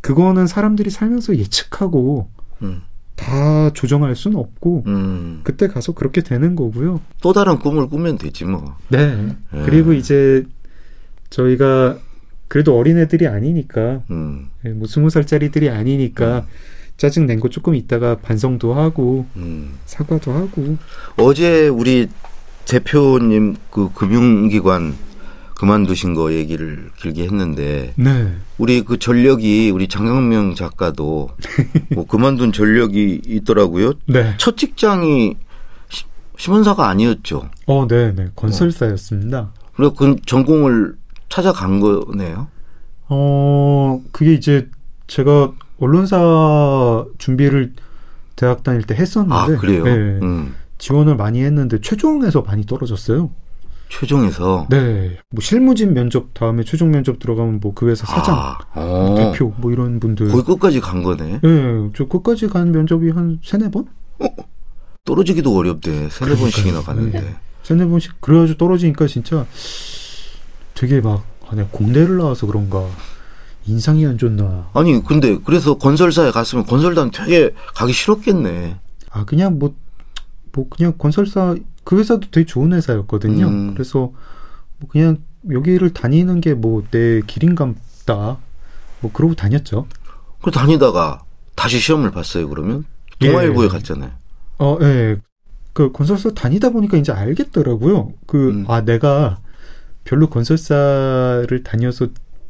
그거는 0.07 0.47
사람들이 0.47 0.89
살면서 0.89 1.35
예측하고 1.35 2.29
음, 2.61 2.81
다 3.17 3.69
조정할 3.73 4.15
수는 4.15 4.37
없고 4.37 4.83
음. 4.87 5.41
그때 5.43 5.67
가서 5.67 5.91
그렇게 5.91 6.21
되는 6.21 6.55
거고요. 6.55 7.01
또 7.21 7.33
다른 7.33 7.59
꿈을 7.59 7.89
꾸면 7.89 8.17
되지 8.17 8.45
뭐. 8.45 8.77
네. 8.87 9.35
예. 9.53 9.61
그리고 9.65 9.91
이제 9.91 10.45
저희가 11.29 11.97
그래도 12.47 12.77
어린 12.77 12.97
애들이 12.97 13.27
아니니까 13.27 14.03
음, 14.09 14.49
예, 14.65 14.69
뭐 14.69 14.87
스무 14.87 15.09
살짜리들이 15.09 15.69
아니니까 15.69 16.45
짜증 16.95 17.25
낸 17.25 17.41
거 17.41 17.49
조금 17.49 17.75
있다가 17.75 18.15
반성도 18.19 18.73
하고 18.75 19.25
음. 19.35 19.73
사과도 19.85 20.31
하고 20.31 20.77
어제 21.17 21.67
우리 21.67 22.07
대표님 22.65 23.57
그 23.69 23.91
금융기관 23.93 24.95
그만두신 25.57 26.13
거 26.13 26.33
얘기를 26.33 26.91
길게 26.97 27.23
했는데 27.23 27.91
네. 27.95 28.31
우리 28.59 28.83
그 28.83 28.99
전력이 28.99 29.71
우리 29.71 29.87
장강명 29.87 30.53
작가도 30.53 31.29
뭐 31.95 32.05
그만둔 32.05 32.51
전력이 32.51 33.21
있더라고요. 33.25 33.93
네. 34.05 34.35
첫 34.37 34.55
직장이 34.55 35.35
시- 35.89 36.03
신문사가 36.37 36.87
아니었죠. 36.87 37.49
어, 37.65 37.87
네, 37.87 38.13
네. 38.13 38.27
건설사였습니다. 38.35 39.51
그래서 39.75 39.93
그 39.95 40.15
전공을 40.27 40.95
찾아간 41.29 41.79
거네요. 41.79 42.47
어, 43.09 43.99
그게 44.11 44.33
이제 44.33 44.69
제가 45.07 45.53
언론사 45.79 47.05
준비를 47.17 47.73
대학 48.35 48.61
다닐 48.63 48.83
때 48.83 48.93
했었는데 48.93 49.35
아 49.35 49.45
그래요. 49.57 49.83
네. 49.85 49.91
음, 49.91 50.53
지원을 50.77 51.15
많이 51.15 51.41
했는데 51.43 51.79
최종에서 51.81 52.41
많이 52.43 52.63
떨어졌어요. 52.65 53.31
최종에서 53.89 54.67
네. 54.70 55.17
뭐 55.29 55.41
실무진 55.41 55.94
면접 55.94 56.34
다음에 56.34 56.63
최종 56.63 56.91
면접 56.91 57.20
들어가면 57.20 57.60
뭐 57.60 57.74
그 57.74 57.89
회사 57.89 58.06
사장, 58.06 58.36
아, 58.36 58.58
어. 58.75 59.15
대표 59.15 59.53
뭐 59.58 59.72
이런 59.72 60.00
분들. 60.00 60.29
거기 60.29 60.44
끝까지 60.44 60.79
간 60.79 61.03
거네. 61.03 61.39
네, 61.41 61.89
저 61.96 62.06
끝까지 62.06 62.48
간 62.48 62.72
면접이 62.72 63.12
한 63.12 63.39
세네 63.44 63.70
번? 63.72 63.86
떨어지기도 65.06 65.56
어렵대. 65.56 66.10
세네 66.10 66.36
번씩이나 66.36 66.82
가는데. 66.82 67.22
네. 67.22 67.36
세네 67.63 67.86
번씩 67.88 68.20
그래가지고 68.22 68.58
떨어지니까 68.58 69.08
진짜 69.08 69.46
되게 70.74 71.01
막 71.01 71.24
아, 71.48 71.56
내가 71.56 71.67
공대를 71.72 72.17
나와서 72.17 72.46
그런가 72.48 72.86
인상이 73.65 74.06
안 74.06 74.17
좋나. 74.17 74.70
아니 74.74 75.01
근데 75.03 75.38
그래서 75.46 75.77
건설사에 75.77 76.32
갔으면 76.32 76.65
건설단 76.65 77.12
되게 77.12 77.51
가기 77.75 77.94
싫었겠네. 77.94 78.77
아 79.12 79.25
그냥 79.25 79.60
뭐뭐 79.60 80.70
그냥 80.70 80.94
건설사 80.98 81.56
그 81.88 81.98
회사도 81.98 82.27
되게 82.32 82.46
좋은 82.46 82.74
회사였거든요. 82.74 83.48
음. 83.48 83.74
그래서 83.74 84.12
뭐 84.77 84.89
그냥 84.89 85.20
여기를 85.50 85.94
다니는 85.94 86.41
게 86.41 86.53
뭐 86.53 86.84
내 86.91 87.22
길인갑다. 87.25 88.38
뭐 89.00 89.12
그러고 89.13 89.36
다녔죠. 89.36 89.88
그 90.41 90.51
다니다가 90.51 91.22
다시 91.56 91.79
시험을 91.79 92.12
봤어요. 92.12 92.50
그러면 92.50 92.84
동아일보에 93.20 93.65
예. 93.65 93.70
갔잖아요. 93.70 94.12
어, 94.60 94.77
예. 94.82 95.15
그 95.72 95.94
건설사 95.94 96.32
다니다 96.32 96.72
보니까 96.72 96.98
이제 96.98 97.13
알겠더라고요. 97.13 98.12
그, 98.25 98.50
음. 98.50 98.65
아, 98.67 98.82
내가 98.82 99.39
별로 100.03 100.27
건설사를 100.29 101.63
다녀서 101.63 102.08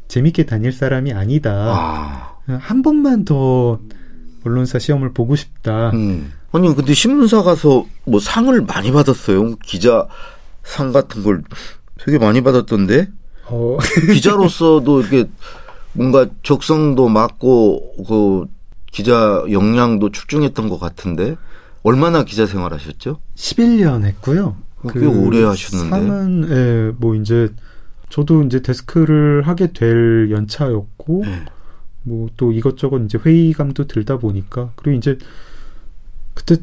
재밌게 0.07 0.47
다닐 0.47 0.71
사람이 0.71 1.13
아니다. 1.13 1.51
아, 1.51 2.37
한 2.47 2.81
번만 2.81 3.23
더 3.23 3.79
언론사 4.43 4.79
시험을 4.79 5.13
보고 5.13 5.35
싶다. 5.35 5.91
음. 5.91 6.31
아니 6.57 6.73
근데 6.73 6.95
신문사 6.95 7.43
가서 7.43 7.85
뭐 8.03 8.19
상을 8.19 8.59
많이 8.63 8.91
받았어요. 8.91 9.57
기자 9.57 10.07
상 10.63 10.91
같은 10.91 11.21
걸 11.21 11.43
되게 11.99 12.17
많이 12.17 12.41
받았던데 12.41 13.09
어, 13.45 13.77
기자로서도 14.11 15.01
이렇게 15.01 15.29
뭔가 15.93 16.25
적성도 16.41 17.09
맞고 17.09 18.05
그 18.07 18.45
기자 18.91 19.43
역량도 19.51 20.11
출중했던 20.11 20.67
것 20.67 20.79
같은데 20.79 21.35
얼마나 21.83 22.23
기자 22.23 22.47
생활하셨죠? 22.47 23.19
11년 23.35 24.03
했고요. 24.03 24.57
꽤 24.93 25.05
오래 25.05 25.43
하셨는데. 25.43 25.89
상은, 25.89 26.49
예, 26.49 26.91
뭐 26.97 27.13
이제 27.13 27.49
저도 28.09 28.43
이제 28.43 28.61
데스크를 28.61 29.47
하게 29.47 29.73
될 29.73 30.31
연차였고 30.31 31.23
네. 31.23 31.45
뭐또 32.01 32.51
이것저것 32.51 32.99
이제 33.05 33.19
회의감도 33.23 33.85
들다 33.85 34.17
보니까 34.17 34.71
그리고 34.75 34.97
이제 34.97 35.17
그때 36.37 36.55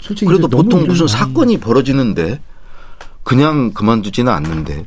솔직히 0.00 0.26
그래도 0.26 0.48
보통 0.48 0.86
무슨 0.86 1.04
많이- 1.06 1.08
사건이 1.18 1.60
벌어지는데 1.60 2.40
그냥 3.22 3.72
그만두지는 3.74 4.32
않는데 4.32 4.84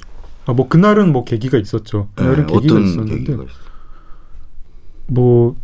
아, 0.47 0.53
뭐 0.53 0.67
그날은 0.67 1.11
뭐 1.13 1.23
계기가 1.23 1.57
있었죠. 1.59 2.09
그날은 2.15 2.47
네, 2.47 2.53
계기가 2.53 2.79
있었는데 2.79 3.17
계기가? 3.23 3.43
뭐 5.07 5.55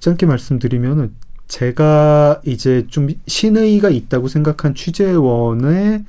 짧게 0.00 0.24
말씀드리면은 0.26 1.14
제가 1.48 2.40
이제 2.46 2.86
좀 2.88 3.08
신의가 3.26 3.90
있다고 3.90 4.28
생각한 4.28 4.74
취재원을 4.74 6.04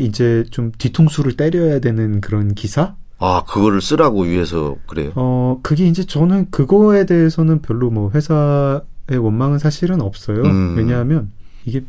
이제 0.00 0.44
좀 0.50 0.72
뒤통수를 0.76 1.36
때려야 1.36 1.78
되는 1.80 2.20
그런 2.20 2.54
기사? 2.54 2.94
아 3.18 3.44
그거를 3.46 3.80
쓰라고 3.80 4.22
위해서 4.22 4.76
그래요. 4.86 5.12
어 5.14 5.58
그게 5.62 5.86
이제 5.86 6.04
저는 6.04 6.50
그거에 6.50 7.06
대해서는 7.06 7.62
별로 7.62 7.88
뭐 7.90 8.10
회사의 8.12 8.80
원망은 9.10 9.58
사실은 9.58 10.00
없어요. 10.00 10.42
음. 10.42 10.76
왜냐하면 10.76 11.30
이게 11.64 11.84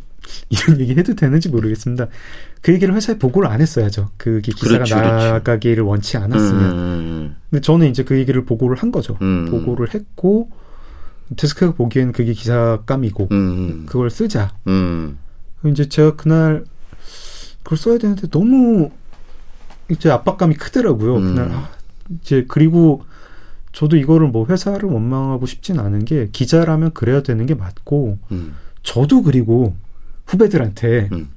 이런 0.49 0.79
얘기 0.79 0.95
해도 0.95 1.15
되는지 1.15 1.49
모르겠습니다. 1.49 2.07
그 2.61 2.73
얘기를 2.73 2.95
회사에 2.95 3.17
보고를 3.17 3.49
안 3.49 3.61
했어야죠. 3.61 4.09
그게 4.17 4.51
기사가 4.53 4.85
그렇죠. 4.85 4.95
나가기를 4.95 5.83
원치 5.83 6.17
않았으면. 6.17 6.71
음, 6.71 7.35
근데 7.49 7.61
저는 7.61 7.89
이제 7.89 8.03
그 8.03 8.17
얘기를 8.17 8.45
보고를 8.45 8.77
한 8.77 8.91
거죠. 8.91 9.17
음. 9.21 9.47
보고를 9.49 9.93
했고 9.93 10.49
데스크가 11.35 11.73
보기엔 11.73 12.11
그게 12.11 12.33
기사감이고 12.33 13.27
음, 13.31 13.85
그걸 13.85 14.09
쓰자. 14.09 14.53
음, 14.67 15.17
이제 15.65 15.89
제가 15.89 16.15
그날 16.15 16.63
그걸 17.63 17.77
써야 17.77 17.97
되는데 17.97 18.27
너무 18.29 18.91
이제 19.89 20.09
압박감이 20.09 20.55
크더라고요. 20.55 21.17
음. 21.17 21.35
그날 21.35 21.51
아, 21.51 21.69
이제 22.21 22.45
그리고 22.47 23.03
저도 23.73 23.97
이거를 23.97 24.27
뭐 24.29 24.45
회사를 24.45 24.87
원망하고 24.87 25.45
싶진 25.45 25.79
않은 25.79 26.05
게 26.05 26.29
기자라면 26.31 26.93
그래야 26.93 27.23
되는 27.23 27.45
게 27.45 27.55
맞고 27.55 28.19
음, 28.31 28.55
저도 28.83 29.23
그리고 29.23 29.75
후배들한테 30.27 31.09
음. 31.11 31.29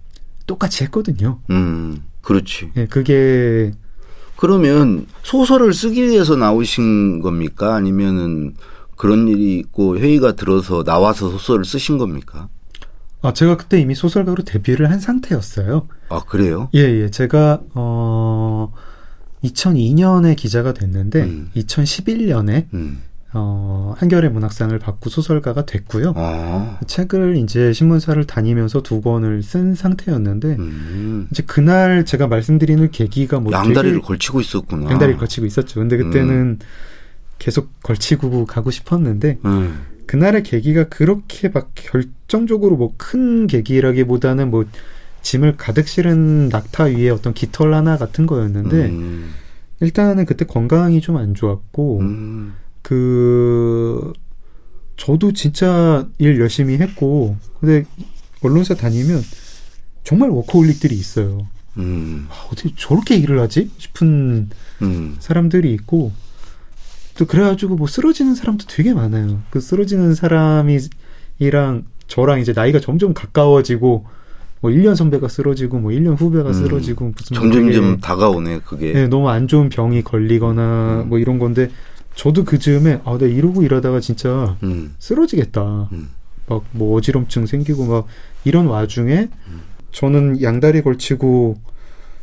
똑같이 0.47 0.85
했거든요. 0.85 1.41
음, 1.51 2.03
그렇지. 2.21 2.73
예, 2.77 2.87
그게 2.87 3.73
그러면 4.37 5.07
소설을 5.23 5.73
쓰기 5.73 6.07
위해서 6.09 6.37
나오신 6.37 7.21
겁니까? 7.21 7.75
아니면은 7.75 8.55
그런 8.97 9.29
일이 9.29 9.59
있고 9.59 9.99
회의가 9.99 10.37
들어서 10.37 10.85
나와서 10.85 11.31
소설을 11.31 11.65
쓰신 11.65 11.97
겁니까? 11.99 12.49
아 13.23 13.33
제가 13.33 13.57
그때 13.57 13.81
이미 13.81 13.95
소설가로 13.95 14.45
데뷔를 14.45 14.91
한 14.91 15.01
상태였어요. 15.01 15.89
아 16.11 16.21
그래요? 16.21 16.69
예, 16.75 16.81
예. 16.81 17.11
제가 17.11 17.63
어 17.75 18.73
2002년에 19.47 20.37
기자가 20.37 20.73
됐는데 20.75 21.23
음. 21.23 21.51
2011년에 21.57 22.67
음, 22.75 23.03
어 23.33 23.95
한겨레 23.99 24.29
문학상을 24.29 24.79
받고 24.79 25.11
소설가가 25.11 25.67
됐고요. 25.67 26.15
아, 26.17 26.79
책을 26.87 27.37
이제 27.37 27.73
신문사를 27.73 28.25
다니면서 28.27 28.83
두 28.83 29.01
권을 29.01 29.43
쓴 29.43 29.75
상태였는데 29.75 30.57
음, 30.59 31.29
이제 31.31 31.43
그날 31.47 32.05
제가 32.05 32.27
말씀드리는 32.29 32.91
계기가 32.91 33.41
뭐 33.41 33.53
양다리를 33.53 34.01
걸치고 34.01 34.41
있었구나. 34.41 34.91
양다리를 34.91 35.19
걸치고 35.19 35.47
있었죠. 35.47 35.81
근데 35.81 35.97
그때는 35.97 36.59
계속 37.39 37.71
걸치고 37.83 38.47
가고 38.47 38.71
싶었는데 38.71 39.39
음, 39.45 39.81
그날의 40.07 40.43
계기가 40.45 40.85
그렇게 40.89 41.49
막 41.49 41.71
결정적으로 41.75 42.77
뭐 42.77 42.93
큰 42.97 43.47
계기라기보다는 43.47 44.51
뭐 44.51 44.65
짐을 45.27 45.57
가득 45.57 45.89
실은 45.89 46.49
낙타 46.51 46.85
위에 46.85 47.11
어떤 47.11 47.35
깃털 47.35 47.75
하나 47.75 47.97
같은 47.99 48.27
거였는데 48.27 48.87
음, 48.87 49.35
일단은 49.81 50.25
그때 50.25 50.45
건강이 50.45 51.01
좀 51.01 51.17
안 51.17 51.35
좋았고 51.35 51.99
음, 52.01 52.55
그 52.83 54.13
저도 54.97 55.33
진짜 55.33 56.07
일 56.19 56.39
열심히 56.39 56.79
했고 56.79 57.37
근데 57.59 57.85
언론사 58.43 58.75
다니면 58.75 59.21
정말 60.05 60.31
워커홀릭들이 60.31 60.95
있어요. 60.95 61.49
음, 61.77 62.29
아, 62.31 62.47
어떻게 62.53 62.73
저렇게 62.77 63.17
일을 63.17 63.41
하지? 63.41 63.71
싶은 63.79 64.49
음, 64.83 65.17
사람들이 65.19 65.75
있고 65.75 66.13
또 67.19 67.27
그래가지고 67.27 67.75
뭐 67.75 67.89
쓰러지는 67.89 68.37
사람도 68.37 68.67
되게 68.69 68.95
많아요. 68.95 69.43
그 69.51 69.61
쓰러지는 69.61 70.15
사람이랑 70.15 71.85
저랑 72.07 72.41
이제 72.41 72.53
나이가 72.55 72.79
점점 72.79 73.13
가까워지고 73.13 74.07
뭐 74.61 74.71
1년 74.71 74.95
선배가 74.97 75.29
쓰러지고 75.29 75.79
뭐 75.79 75.91
1년 75.91 76.19
후배가 76.19 76.49
음. 76.49 76.53
쓰러지고 76.53 77.13
무슨 77.17 77.35
뭐 77.35 77.51
점점점 77.51 77.83
되게 77.91 78.01
다가오네 78.01 78.61
그게. 78.65 78.93
네, 78.93 79.09
너무 79.09 79.29
안 79.29 79.49
좋은 79.49 79.69
병이 79.69 80.03
걸리거나 80.03 81.03
음. 81.05 81.09
뭐 81.09 81.19
이런 81.19 81.39
건데 81.39 81.71
저도 82.15 82.45
그 82.45 82.59
즈음에 82.59 83.01
아, 83.05 83.19
내가 83.19 83.27
이러고 83.27 83.63
일하다가 83.63 84.01
진짜 84.01 84.57
음, 84.63 84.95
쓰러지겠다. 84.99 85.89
음. 85.93 86.09
막뭐 86.49 86.97
어지럼증 86.97 87.47
생기고 87.47 87.87
막 87.87 88.07
이런 88.45 88.67
와중에 88.67 89.29
저는 89.93 90.41
양다리 90.43 90.83
걸치고 90.83 91.59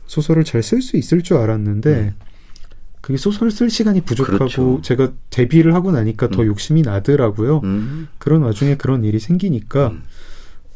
소설을 0.07 0.43
잘 0.43 0.61
쓸 0.61 0.81
수 0.81 0.97
있을 0.97 1.21
줄 1.21 1.37
알았는데 1.37 1.89
음. 1.89 2.13
그게 3.01 3.17
소설 3.17 3.51
쓸 3.51 3.69
시간이 3.69 4.01
부족하고 4.01 4.37
그렇죠. 4.37 4.79
제가 4.81 5.11
데뷔를 5.29 5.75
하고 5.75 5.91
나니까 5.91 6.29
더 6.29 6.41
음. 6.41 6.47
욕심이 6.47 6.81
나더라고요. 6.83 7.59
음, 7.65 8.07
그런 8.17 8.43
와중에 8.43 8.75
그런 8.77 9.03
일이 9.03 9.19
생기니까 9.19 9.87
음. 9.89 10.03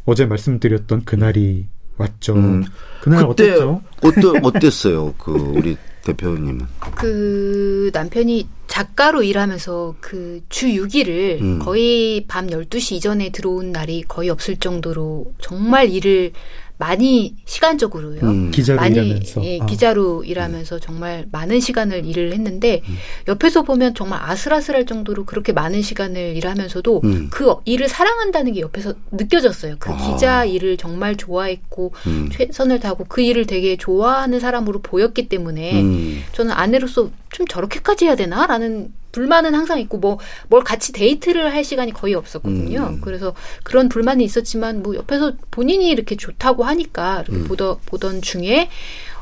어제 0.08 0.26
말씀드렸던 0.26 1.04
그날이 1.06 1.68
왔죠. 1.98 2.34
음. 2.36 2.64
그날 3.02 3.28
그때 3.28 3.52
어땠죠? 3.52 3.82
어떠, 4.02 4.34
어땠어요? 4.48 5.14
그 5.18 5.32
우리 5.32 5.76
대표님은. 6.04 6.66
그 6.96 7.92
남편이 7.94 8.48
작가로 8.68 9.24
일하면서 9.24 9.96
그 10.00 10.42
주 10.50 10.68
6일을 10.68 11.42
음. 11.42 11.60
거의 11.60 12.26
밤 12.28 12.48
12시 12.48 12.94
이전에 12.96 13.30
들어온 13.32 13.72
날이 13.74 14.04
거의 14.08 14.30
없을 14.30 14.56
정도로 14.58 15.34
정말 15.42 15.90
일을 15.90 16.32
많이 16.78 17.36
시간적으로요. 17.46 18.22
음. 18.22 18.52
기자로 18.52 18.80
많이 18.80 18.96
일하면서 18.96 19.44
예, 19.44 19.60
아. 19.60 19.66
기자로 19.66 20.24
일하면서 20.24 20.80
정말 20.80 21.26
많은 21.32 21.60
시간을 21.60 22.06
일을 22.06 22.34
했는데 22.34 22.82
음. 22.88 22.96
옆에서 23.28 23.64
보면 23.64 23.96
정말 23.96 24.20
아슬아슬할 24.22 24.86
정도로 24.86 25.26
그렇게 25.26 25.54
많은 25.54 25.82
시간을 25.82 26.36
일하면서도 26.36 27.02
음. 27.04 27.28
그 27.32 27.56
일을 27.66 27.88
사랑한다는 27.90 28.54
게 28.54 28.62
옆에서 28.62 28.94
느껴졌어요. 29.12 29.78
그 29.80 29.92
아. 29.92 29.98
기자 29.98 30.46
일을 30.46 30.78
정말 30.78 31.16
좋아했고 31.16 31.94
음. 32.06 32.30
최선을 32.32 32.80
다하고 32.80 33.06
그 33.10 33.22
일을 33.22 33.48
되게 33.48 33.76
좋아하는 33.76 34.40
사람으로 34.40 34.82
보였기 34.82 35.30
때문에 35.30 35.82
음. 35.82 36.24
저는 36.34 36.52
아내로서 36.52 37.10
좀 37.32 37.48
저렇게까지 37.48 38.06
해야 38.06 38.16
되나라는 38.16 38.94
불만은 39.18 39.56
항상 39.56 39.80
있고 39.80 39.98
뭐 39.98 40.18
뭘 40.50 40.64
같이 40.64 40.92
데이트를 40.94 41.54
할 41.54 41.64
시간이 41.64 41.94
거의 41.94 42.14
없었거든요. 42.14 42.82
음. 42.82 43.02
그래서 43.02 43.34
그런 43.64 43.90
불만이 43.90 44.24
있었지만 44.24 44.82
뭐 44.84 44.96
옆에서 44.96 45.34
본인이 45.52 45.90
이렇게 45.90 46.16
좋다고 46.16 46.64
하니까 46.64 47.22
이렇게 47.22 47.34
음. 47.34 47.48
보던 47.48 47.78
보던 47.86 48.22
중에 48.22 48.70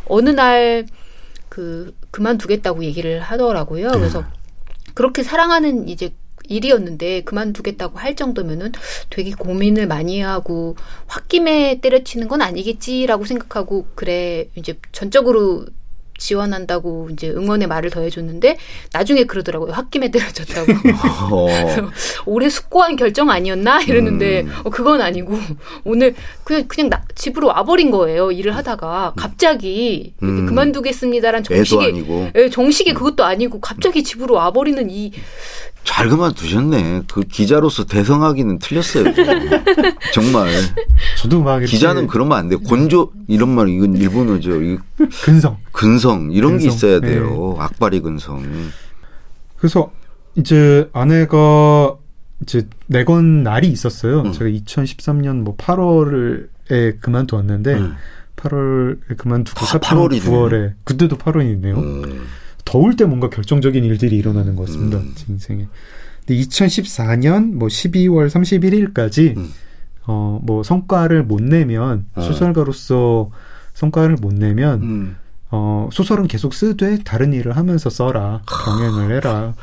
어느 0.08 0.30
날 0.30 0.86
그 1.56 1.96
그만두겠다고 2.12 2.84
얘기를 2.84 3.22
하더라고요. 3.22 3.90
네. 3.92 3.98
그래서 3.98 4.26
그렇게 4.94 5.24
사랑하는 5.24 5.88
이제 5.88 6.14
일이었는데 6.50 7.22
그만두겠다고 7.22 7.98
할 7.98 8.18
정도면은 8.18 8.74
되게 9.10 9.32
고민을 9.32 9.88
많이 9.88 10.20
하고 10.20 10.76
홧김에 11.08 11.80
때려치는 11.80 12.28
건 12.28 12.42
아니겠지라고 12.42 13.24
생각하고 13.24 13.88
그래 13.96 14.50
이제 14.56 14.78
전적으로 14.92 15.66
지원한다고 16.18 17.10
이제 17.12 17.30
응원의 17.30 17.68
말을 17.68 17.90
더해줬는데 17.90 18.58
나중에 18.94 19.26
그러더라고요 19.26 19.72
홧김에 19.72 20.12
때려쳤다고 20.12 20.72
어. 21.32 21.48
올해 22.26 22.50
숙고한 22.50 22.96
결정 22.96 23.30
아니었나 23.30 23.82
이랬는데 23.82 24.42
음. 24.42 24.52
어, 24.64 24.70
그건 24.70 25.02
아니고 25.02 25.38
오늘 25.84 26.16
그냥 26.44 26.66
그냥 26.68 26.90
나, 26.90 27.04
집으로 27.16 27.48
와버린 27.48 27.92
거예요 27.92 28.32
일을 28.32 28.56
하다가 28.56 29.14
갑자기 29.16 30.14
음. 30.24 30.46
그만두겠습니다란 30.46 31.44
아니고 31.82 32.30
예, 32.36 32.50
정식의 32.50 32.94
그것도 32.94 33.24
아니고 33.24 33.60
갑자기 33.60 34.04
집으로 34.04 34.36
와버리는 34.36 34.90
이 34.90 35.12
잘 35.86 36.10
그만두셨네. 36.10 37.04
그 37.12 37.22
기자로서 37.22 37.86
대성하기는 37.86 38.60
틀렸어요. 38.60 39.14
정말 40.14 40.52
저도 41.18 41.42
막 41.42 41.60
기자는 41.60 42.08
그러면 42.08 42.38
안 42.38 42.50
돼. 42.50 42.58
곤조 42.58 43.12
이런 43.28 43.50
말 43.50 43.70
이건 43.70 43.96
일본어죠. 43.96 44.62
이 44.62 44.78
근성 45.24 45.58
근성 45.72 46.32
이런 46.32 46.58
게 46.58 46.66
근성. 46.66 46.76
있어야 46.76 47.00
네. 47.00 47.12
돼요. 47.12 47.56
악바리 47.60 48.02
근성. 48.02 48.44
그래서 49.58 49.92
이제 50.36 50.90
아내가 50.92 51.96
이제 52.42 52.68
내건 52.88 53.44
날이 53.44 53.70
있었어요. 53.70 54.22
음. 54.22 54.32
제가 54.34 54.50
2013년 54.50 55.38
뭐 55.44 55.56
8월에 55.56 57.00
그만두었는데 57.00 57.74
음. 57.76 57.96
8월에 58.36 59.18
그만두고 59.18 59.62
아, 59.62 59.66
사표 59.66 59.88
8월이네. 60.10 60.22
9월에 60.24 60.74
그때도 60.84 61.18
8월이네요. 61.18 61.78
음. 61.78 62.28
더울 62.76 62.98
때 62.98 63.06
뭔가 63.06 63.30
결정적인 63.30 63.86
일들이 63.86 64.18
일어나는 64.18 64.58
것 64.58 64.66
같습니다. 64.66 64.98
음. 64.98 65.14
제 65.16 65.24
인생에. 65.30 65.66
근데 66.28 66.42
2014년 66.42 67.54
뭐 67.54 67.70
12월 67.70 68.28
31일까지 68.30 69.38
음. 69.38 69.50
어뭐 70.06 70.62
성과를 70.64 71.24
못 71.24 71.42
내면 71.42 72.06
어. 72.16 72.22
소설가로서 72.22 73.32
성과를 73.76 74.18
못 74.20 74.34
내면 74.34 74.82
음. 74.82 75.16
어, 75.52 75.88
소설은 75.94 76.28
계속 76.28 76.54
쓰되 76.54 77.00
다른 77.06 77.32
일을 77.32 77.56
하면서 77.56 77.90
써라. 77.90 78.42
병행을 78.66 79.16
해라. 79.16 79.54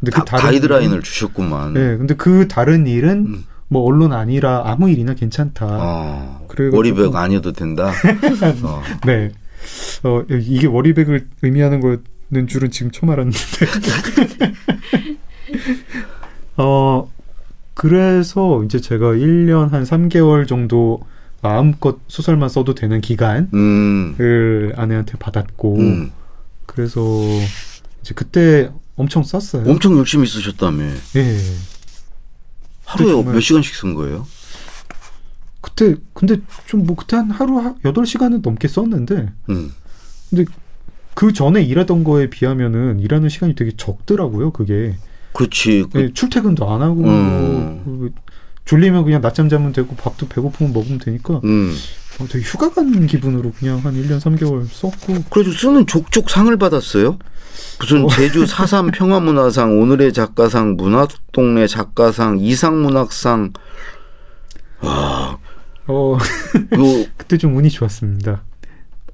근데 0.00 0.12
다, 0.12 0.24
가이드라인을 0.24 1.02
주셨구만. 1.02 1.74
네, 1.74 1.98
근데 1.98 2.14
그 2.14 2.48
다른 2.48 2.86
일은 2.86 3.26
음. 3.26 3.44
뭐 3.68 3.82
언론 3.82 4.14
아니라 4.14 4.62
아무 4.64 4.88
일이나 4.88 5.12
괜찮다. 5.12 5.66
어, 5.68 6.46
그래가지고- 6.48 6.74
워리백 6.74 7.14
아니어도 7.16 7.52
된다. 7.52 7.92
어. 8.64 8.82
네. 9.04 9.30
어, 10.04 10.22
이게 10.30 10.66
워리백을 10.66 11.28
의미하는 11.42 11.80
거 11.80 11.98
는 12.30 12.46
줄은 12.48 12.70
지금 12.72 12.90
처음 12.90 13.10
알았는데. 13.10 13.38
어, 16.56 17.10
그래서 17.74 18.64
이제 18.64 18.80
제가 18.80 19.12
1년 19.12 19.70
한 19.70 19.84
3개월 19.84 20.48
정도 20.48 21.00
마음껏 21.42 21.98
소설만 22.08 22.48
써도 22.48 22.74
되는 22.74 23.00
기간을 23.00 23.48
음. 23.54 24.72
아내한테 24.76 25.18
받았고, 25.18 25.78
음. 25.78 26.10
그래서 26.64 27.00
이제 28.00 28.14
그때 28.14 28.70
엄청 28.96 29.22
썼어요. 29.22 29.70
엄청 29.70 29.96
열심히 29.98 30.26
쓰셨다며. 30.26 30.82
예. 31.16 31.38
하루에 32.86 33.22
몇 33.22 33.40
시간씩 33.40 33.74
쓴 33.76 33.94
거예요? 33.94 34.26
그때, 35.60 35.96
근데 36.14 36.40
좀 36.66 36.84
뭐 36.86 36.96
그때 36.96 37.16
한 37.16 37.30
하루 37.30 37.58
하- 37.58 37.74
8시간은 37.84 38.40
넘게 38.42 38.66
썼는데, 38.68 39.32
음. 39.50 39.72
그 41.16 41.32
전에 41.32 41.62
일하던 41.62 42.04
거에 42.04 42.28
비하면은 42.28 43.00
일하는 43.00 43.30
시간이 43.30 43.54
되게 43.54 43.72
적더라고요, 43.74 44.50
그게. 44.50 44.96
그렇지. 45.32 45.86
그, 45.90 46.00
예, 46.02 46.12
출퇴근도 46.12 46.70
안 46.70 46.82
하고 46.82 47.04
음. 47.04 47.82
그, 47.84 48.12
졸리면 48.66 49.04
그냥 49.04 49.22
낮잠 49.22 49.48
자면 49.48 49.72
되고 49.72 49.96
밥도 49.96 50.28
배고프면 50.28 50.74
먹으면 50.74 50.98
되니까 50.98 51.40
음. 51.44 51.74
어, 52.20 52.26
되게 52.28 52.44
휴가 52.44 52.70
간 52.70 53.06
기분으로 53.06 53.52
그냥 53.52 53.78
한 53.78 53.94
1년 53.94 54.20
3개월 54.20 54.66
썼고 54.68 55.24
그래도 55.30 55.52
쓰는 55.52 55.86
족족 55.86 56.28
상을 56.28 56.54
받았어요. 56.54 57.18
무슨 57.80 58.04
어. 58.04 58.08
제주 58.08 58.44
사삼 58.44 58.90
평화문화상, 58.90 59.80
오늘의 59.80 60.12
작가상, 60.12 60.76
문화동네 60.76 61.66
작가상, 61.66 62.40
이상문학상. 62.40 63.54
와, 64.82 65.38
어, 65.86 66.18
이거, 66.74 67.06
그때 67.16 67.38
좀 67.38 67.56
운이 67.56 67.70
좋았습니다. 67.70 68.42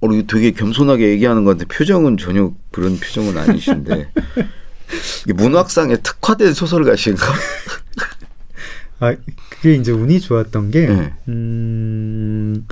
어, 0.02 0.08
되게 0.26 0.50
겸손하게 0.50 1.10
얘기하는 1.10 1.44
건데 1.44 1.64
표정은 1.64 2.16
전혀 2.16 2.52
그런 2.70 2.98
표정은 2.98 3.38
아니신데. 3.38 4.12
이 5.28 5.32
문학상에 5.32 5.96
특화된 5.98 6.52
소설가신가? 6.52 7.24
아 9.00 9.16
그게 9.48 9.74
이제 9.74 9.90
운이 9.90 10.20
좋았던 10.20 10.70
게 10.70 10.86
네. 10.86 11.12
음, 11.28 12.66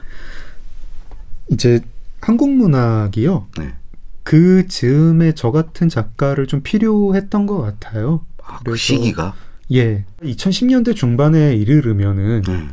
이제 1.51 1.81
한국 2.21 2.53
문학이요. 2.53 3.49
네. 3.59 3.75
그 4.23 4.66
즈음에 4.69 5.33
저 5.33 5.51
같은 5.51 5.88
작가를 5.88 6.47
좀 6.47 6.62
필요했던 6.62 7.47
것 7.47 7.61
같아요. 7.61 8.25
아, 8.45 8.61
그 8.64 8.77
시기가. 8.77 9.35
예. 9.73 10.05
2010년대 10.23 10.95
중반에 10.95 11.55
이르르면은 11.57 12.43
네. 12.43 12.69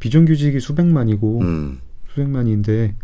비정규직이 0.00 0.60
수백만이고 0.60 1.40
음. 1.42 1.80
수백만인데 2.10 2.94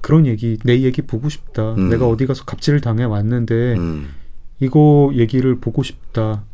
그런 0.00 0.26
얘기 0.26 0.58
내 0.64 0.80
얘기 0.80 1.02
보고 1.02 1.28
싶다. 1.28 1.74
음. 1.74 1.88
내가 1.88 2.08
어디 2.08 2.26
가서 2.26 2.44
갑질을 2.44 2.80
당해 2.80 3.04
왔는데 3.04 3.74
음. 3.76 4.08
이거 4.60 5.10
얘기를 5.14 5.58
보고 5.60 5.82
싶다. 5.82 6.44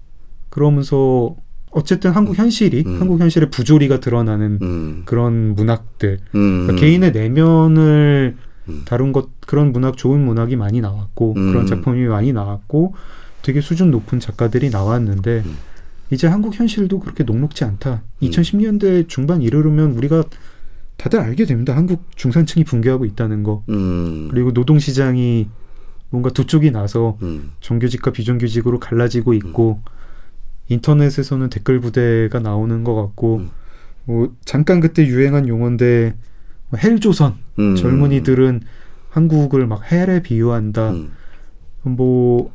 그러면서 0.48 1.36
어쨌든 1.70 2.12
한국 2.12 2.38
현실이 2.38 2.84
음. 2.86 3.00
한국 3.00 3.20
현실의 3.20 3.50
부조리가 3.50 4.00
드러나는 4.00 4.58
음. 4.62 5.02
그런 5.04 5.54
문학들 5.54 6.18
음. 6.34 6.62
그러니까 6.62 6.80
개인의 6.80 7.12
내면을 7.12 8.36
음. 8.68 8.82
다룬 8.86 9.12
것 9.12 9.28
그런 9.40 9.72
문학 9.72 9.96
좋은 9.96 10.24
문학이 10.24 10.56
많이 10.56 10.80
나왔고 10.80 11.34
음. 11.36 11.52
그런 11.52 11.66
작품이 11.66 12.04
많이 12.06 12.32
나왔고 12.32 12.94
되게 13.42 13.60
수준 13.60 13.90
높은 13.90 14.20
작가들이 14.20 14.70
나왔는데 14.70 15.42
음. 15.44 15.56
이제 16.10 16.26
한국 16.26 16.58
현실도 16.58 17.00
그렇게 17.00 17.24
녹록지 17.24 17.64
않다. 17.64 18.02
2010년대 18.22 19.08
중반 19.08 19.42
이르르면 19.42 19.92
우리가 19.92 20.24
다들 21.06 21.20
알게 21.20 21.44
됩니다. 21.44 21.76
한국 21.76 22.04
중산층이 22.16 22.64
붕괴하고 22.64 23.04
있다는 23.04 23.44
거. 23.44 23.62
음. 23.68 24.26
그리고 24.28 24.52
노동 24.52 24.80
시장이 24.80 25.48
뭔가 26.10 26.30
두 26.30 26.46
쪽이 26.46 26.72
나서 26.72 27.16
음. 27.22 27.52
정규직과 27.60 28.10
비정규직으로 28.10 28.80
갈라지고 28.80 29.32
있고 29.34 29.80
인터넷에서는 30.68 31.48
댓글 31.48 31.78
부대가 31.78 32.40
나오는 32.40 32.82
것 32.82 32.96
같고 32.96 33.36
음. 33.36 33.50
뭐 34.04 34.34
잠깐 34.44 34.80
그때 34.80 35.06
유행한 35.06 35.46
용어인데 35.46 36.16
뭐 36.70 36.80
헬조선 36.80 37.34
음. 37.60 37.76
젊은이들은 37.76 38.62
한국을 39.10 39.68
막 39.68 39.92
헬에 39.92 40.22
비유한다. 40.22 40.90
음. 40.90 41.12
뭐 41.82 42.52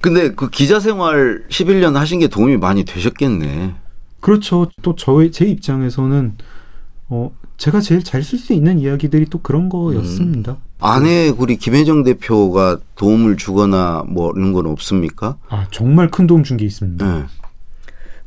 근데 0.00 0.32
그 0.34 0.50
기자 0.50 0.78
생활 0.78 1.44
11년 1.48 1.94
하신 1.94 2.20
게 2.20 2.28
도움이 2.28 2.58
많이 2.58 2.84
되셨겠네. 2.84 3.74
그렇죠. 4.20 4.68
또 4.82 4.94
저의 4.94 5.32
제 5.32 5.46
입장에서는 5.46 6.36
어 7.08 7.32
제가 7.62 7.80
제일 7.80 8.02
잘 8.02 8.22
쓸 8.24 8.40
수 8.40 8.52
있는 8.52 8.80
이야기들이 8.80 9.26
또 9.26 9.38
그런 9.38 9.68
거였습니다. 9.68 10.56
아내 10.80 11.28
우리 11.28 11.56
김혜정 11.56 12.02
대표가 12.02 12.80
도움을 12.96 13.36
주거나 13.36 14.02
뭐 14.08 14.32
이런 14.36 14.52
건 14.52 14.66
없습니까? 14.66 15.36
아 15.48 15.68
정말 15.70 16.10
큰 16.10 16.26
도움 16.26 16.42
준 16.42 16.56
게 16.56 16.64
있습니다. 16.64 17.06
네. 17.18 17.24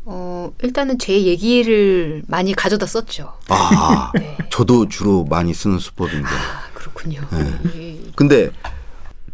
어, 0.06 0.54
일단은 0.64 0.98
제 1.00 1.22
얘기를 1.24 2.24
많이 2.28 2.54
가져다 2.54 2.86
썼죠. 2.86 3.34
아, 3.50 4.12
네. 4.16 4.38
저도 4.50 4.88
주로 4.88 5.26
많이 5.26 5.54
쓰는 5.54 5.80
수법인데. 5.80 6.28
아, 6.30 6.74
그렇군요. 6.74 7.20
네. 7.32 7.54
예. 7.76 8.00
근데 8.16 8.52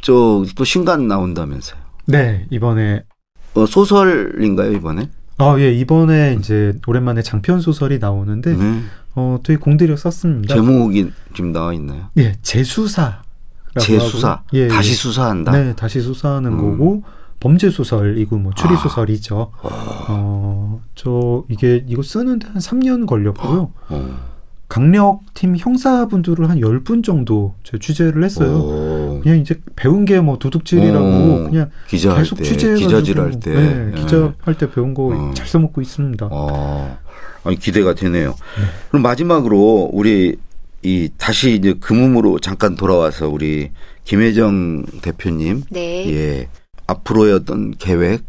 저 0.01 0.43
또 0.55 0.63
신간 0.63 1.07
나온다면서요? 1.07 1.79
네 2.07 2.47
이번에 2.49 3.03
어, 3.53 3.67
소설인가요 3.67 4.71
이번에? 4.71 5.11
아 5.43 5.59
예 5.59 5.71
이번에 5.71 6.35
이제 6.39 6.73
오랜만에 6.87 7.21
장편 7.21 7.61
소설이 7.61 7.99
나오는데 7.99 8.55
네. 8.55 8.81
어 9.15 9.39
되게 9.43 9.57
공들여 9.57 9.95
썼습니다. 9.95 10.55
제목이 10.55 11.11
지금 11.35 11.51
나와 11.51 11.73
있나요? 11.73 12.09
예 12.17 12.35
재수사. 12.41 13.21
재수사. 13.79 14.43
예, 14.53 14.67
다시 14.67 14.91
예. 14.91 14.95
수사한다. 14.95 15.51
네, 15.53 15.75
다시 15.75 16.01
수사하는 16.01 16.51
음. 16.53 16.57
거고 16.77 17.03
범죄 17.39 17.69
소설이고 17.69 18.37
뭐 18.37 18.51
추리 18.53 18.73
아. 18.73 18.77
소설이죠. 18.77 19.51
어, 19.63 20.81
저 20.95 21.43
이게 21.49 21.83
이거 21.87 22.03
쓰는데 22.03 22.47
한 22.47 22.57
3년 22.57 23.07
걸렸고요. 23.07 23.71
어. 23.89 24.30
강력팀 24.71 25.57
형사분들을 25.57 26.49
한 26.49 26.61
10분 26.61 27.03
정도 27.03 27.55
제가 27.65 27.77
취재를 27.81 28.23
했어요. 28.23 28.51
어. 28.63 29.19
그냥 29.21 29.39
이제 29.39 29.59
배운 29.75 30.05
게 30.05 30.21
뭐 30.21 30.37
도둑질이라고 30.39 31.05
어. 31.05 31.43
그냥 31.49 31.69
기자할 31.89 32.19
계속 32.23 32.37
때, 32.37 32.43
취재해가지고 32.45 32.87
기자질 32.89 33.19
할 33.19 33.39
때. 33.41 33.53
네, 33.53 33.91
예. 33.91 33.99
기자할 33.99 34.57
때 34.57 34.71
배운 34.71 34.93
거잘 34.93 35.43
어. 35.43 35.45
써먹고 35.45 35.81
있습니다. 35.81 36.29
어, 36.31 36.97
아니 37.43 37.59
기대가 37.59 37.93
되네요. 37.95 38.33
그럼 38.89 39.01
마지막으로 39.03 39.89
우리 39.91 40.37
이 40.83 41.09
다시 41.17 41.53
이제 41.53 41.73
금음으로 41.73 42.39
잠깐 42.39 42.75
돌아와서 42.77 43.27
우리 43.27 43.71
김혜정 44.05 44.85
대표님, 45.01 45.63
네. 45.69 46.09
예 46.13 46.47
앞으로의 46.87 47.33
어떤 47.33 47.71
계획, 47.71 48.23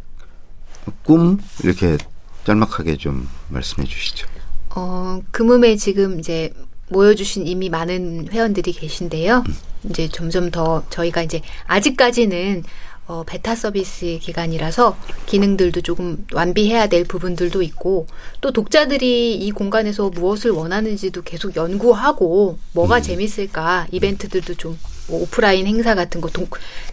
꿈 1.05 1.39
이렇게 1.63 1.99
짤막하게 2.45 2.97
좀 2.97 3.29
말씀해 3.49 3.87
주시죠. 3.87 4.27
어, 4.75 5.21
금음에 5.31 5.77
지금 5.77 6.19
이제 6.19 6.53
모여주신 6.89 7.47
이미 7.47 7.69
많은 7.69 8.29
회원들이 8.31 8.73
계신데요. 8.73 9.45
이제 9.91 10.09
점점 10.09 10.51
더 10.51 10.85
저희가 10.91 11.23
이제 11.23 11.41
아직까지는 11.67 12.63
어, 13.07 13.25
베타 13.25 13.55
서비스 13.55 14.19
기간이라서 14.21 14.97
기능들도 15.27 15.81
조금 15.83 16.25
완비해야 16.33 16.87
될 16.87 17.05
부분들도 17.05 17.61
있고 17.63 18.07
또 18.41 18.53
독자들이 18.53 19.35
이 19.35 19.51
공간에서 19.51 20.09
무엇을 20.11 20.53
원하는지도 20.53 21.23
계속 21.23 21.57
연구하고 21.57 22.59
뭐가 22.73 23.01
재밌을까 23.01 23.89
이벤트들도 23.91 24.55
좀 24.55 24.79
뭐 25.09 25.23
오프라인 25.23 25.67
행사 25.67 25.95
같은 25.95 26.21
거 26.21 26.29
동, 26.29 26.47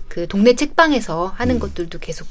그 0.07 0.27
동네 0.27 0.53
책방에서 0.53 1.33
하는 1.35 1.59
것들도 1.59 1.99
계속 1.99 2.27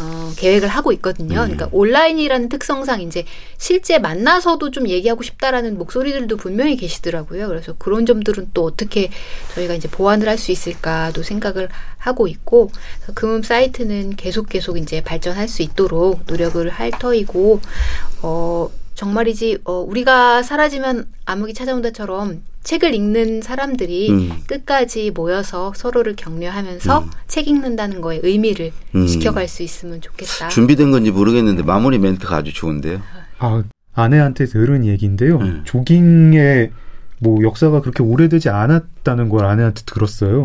어, 0.00 0.32
계획을 0.36 0.68
하고 0.68 0.92
있거든요. 0.92 1.40
그러니까 1.40 1.68
온라인이라는 1.72 2.48
특성상 2.48 3.00
이제 3.02 3.24
실제 3.56 3.98
만나서도 3.98 4.70
좀 4.70 4.88
얘기하고 4.88 5.22
싶다라는 5.22 5.76
목소리들도 5.76 6.36
분명히 6.36 6.76
계시더라고요. 6.76 7.48
그래서 7.48 7.74
그런 7.78 8.06
점들은 8.06 8.50
또 8.54 8.64
어떻게 8.64 9.10
저희가 9.54 9.74
이제 9.74 9.88
보완을 9.88 10.28
할 10.28 10.38
수 10.38 10.52
있을까도 10.52 11.24
생각을 11.24 11.68
하고 11.98 12.28
있고 12.28 12.70
금음 13.14 13.42
사이트는 13.42 14.14
계속 14.14 14.48
계속 14.48 14.78
이제 14.78 15.02
발전할 15.02 15.48
수 15.48 15.62
있도록 15.62 16.20
노력을 16.28 16.68
할 16.68 16.92
터이고 16.92 17.60
어 18.22 18.70
정말이지 18.94 19.58
어 19.64 19.80
우리가 19.80 20.44
사라지면 20.44 21.08
암흑이 21.24 21.54
찾아온다처럼 21.54 22.42
책을 22.68 22.94
읽는 22.94 23.40
사람들이 23.40 24.10
음. 24.10 24.32
끝까지 24.46 25.10
모여서 25.12 25.72
서로를 25.74 26.14
격려하면서 26.14 26.98
음. 26.98 27.10
책 27.26 27.48
읽는다는 27.48 28.02
거에 28.02 28.20
의미를 28.22 28.72
음. 28.94 29.06
지켜갈 29.06 29.48
수 29.48 29.62
있으면 29.62 30.02
좋겠다. 30.02 30.48
준비된 30.48 30.90
건지 30.90 31.10
모르겠는데 31.10 31.62
마무리 31.62 31.98
멘트가 31.98 32.36
아주 32.36 32.52
좋은데요. 32.52 33.00
아, 33.38 33.62
아내한테 33.94 34.44
들은 34.44 34.84
얘기인데요. 34.84 35.38
음. 35.38 35.62
조깅의 35.64 36.70
뭐 37.20 37.42
역사가 37.42 37.80
그렇게 37.80 38.02
오래되지 38.02 38.50
않았다는 38.50 39.30
걸 39.30 39.46
아내한테 39.46 39.84
들었어요. 39.86 40.44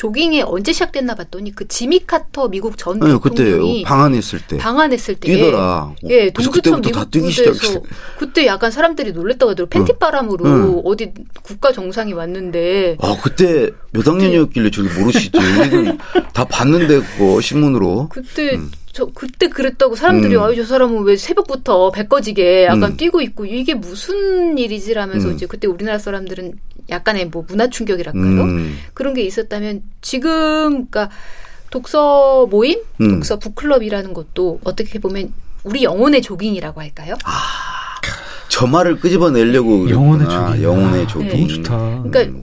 음, 0.00 0.10
조깅이 0.10 0.42
언제 0.42 0.72
시작됐나 0.72 1.14
봤더니 1.14 1.54
그 1.54 1.68
지미 1.68 2.00
카터 2.06 2.48
미국 2.48 2.78
전 2.78 2.98
네, 2.98 3.12
대통령이 3.12 3.82
방한했을 3.82 4.40
때 4.46 4.56
방한했을 4.56 5.16
때 5.16 5.32
뛰더라. 5.32 5.94
예, 6.08 6.14
예 6.14 6.30
동두천 6.30 6.80
미국 6.80 7.30
시작했어요. 7.30 7.82
그때 8.18 8.46
약간 8.46 8.70
사람들이 8.70 9.12
놀랬다고 9.12 9.50
하더라고 9.50 9.68
팬티 9.68 9.92
바람으로 9.98 10.44
응. 10.46 10.82
어디 10.84 11.12
국가 11.42 11.70
정상이 11.72 12.14
왔는데 12.14 12.96
아 13.00 13.16
그때 13.22 13.70
몇 13.92 14.06
학년이었길래 14.06 14.70
저기 14.70 14.88
모르시죠? 14.98 15.38
우리는 15.38 15.98
다 16.32 16.44
봤는데 16.44 17.00
그거 17.00 17.40
신문으로. 17.40 18.08
그때 18.10 18.54
음. 18.54 18.70
저 18.92 19.06
그때 19.06 19.48
그랬다고 19.48 19.94
사람들이 19.94 20.34
음. 20.36 20.42
아유 20.42 20.56
저 20.56 20.64
사람은 20.64 21.02
왜 21.04 21.16
새벽부터 21.16 21.90
배 21.90 22.06
꺼지게 22.06 22.64
약간 22.64 22.92
음. 22.92 22.96
뛰고 22.96 23.20
있고 23.20 23.44
이게 23.46 23.74
무슨 23.74 24.58
일이지라면서 24.58 25.28
음. 25.28 25.34
이제 25.34 25.46
그때 25.46 25.68
우리나라 25.68 25.98
사람들은 25.98 26.54
약간의 26.90 27.26
뭐 27.26 27.44
문화 27.48 27.68
충격이랄까요 27.68 28.22
음. 28.22 28.78
그런 28.94 29.14
게 29.14 29.22
있었다면 29.22 29.82
지금 30.00 30.86
그러니까 30.88 31.10
독서 31.70 32.46
모임, 32.50 32.80
음. 33.00 33.10
독서 33.14 33.38
북클럽이라는 33.38 34.12
것도 34.12 34.60
어떻게 34.64 34.98
보면 34.98 35.32
우리 35.62 35.84
영혼의 35.84 36.20
조깅이라고 36.22 36.80
할까요? 36.80 37.14
저 38.48 38.66
말을 38.66 38.98
끄집어내려고 38.98 39.88
영혼의 39.88 40.26
그랬구나. 40.26 40.48
조깅. 40.50 40.62
영혼의 40.64 41.02
아, 41.02 41.06
조깅. 41.06 41.28
너무 41.30 41.48
좋다. 41.48 42.02
그러니까 42.10 42.40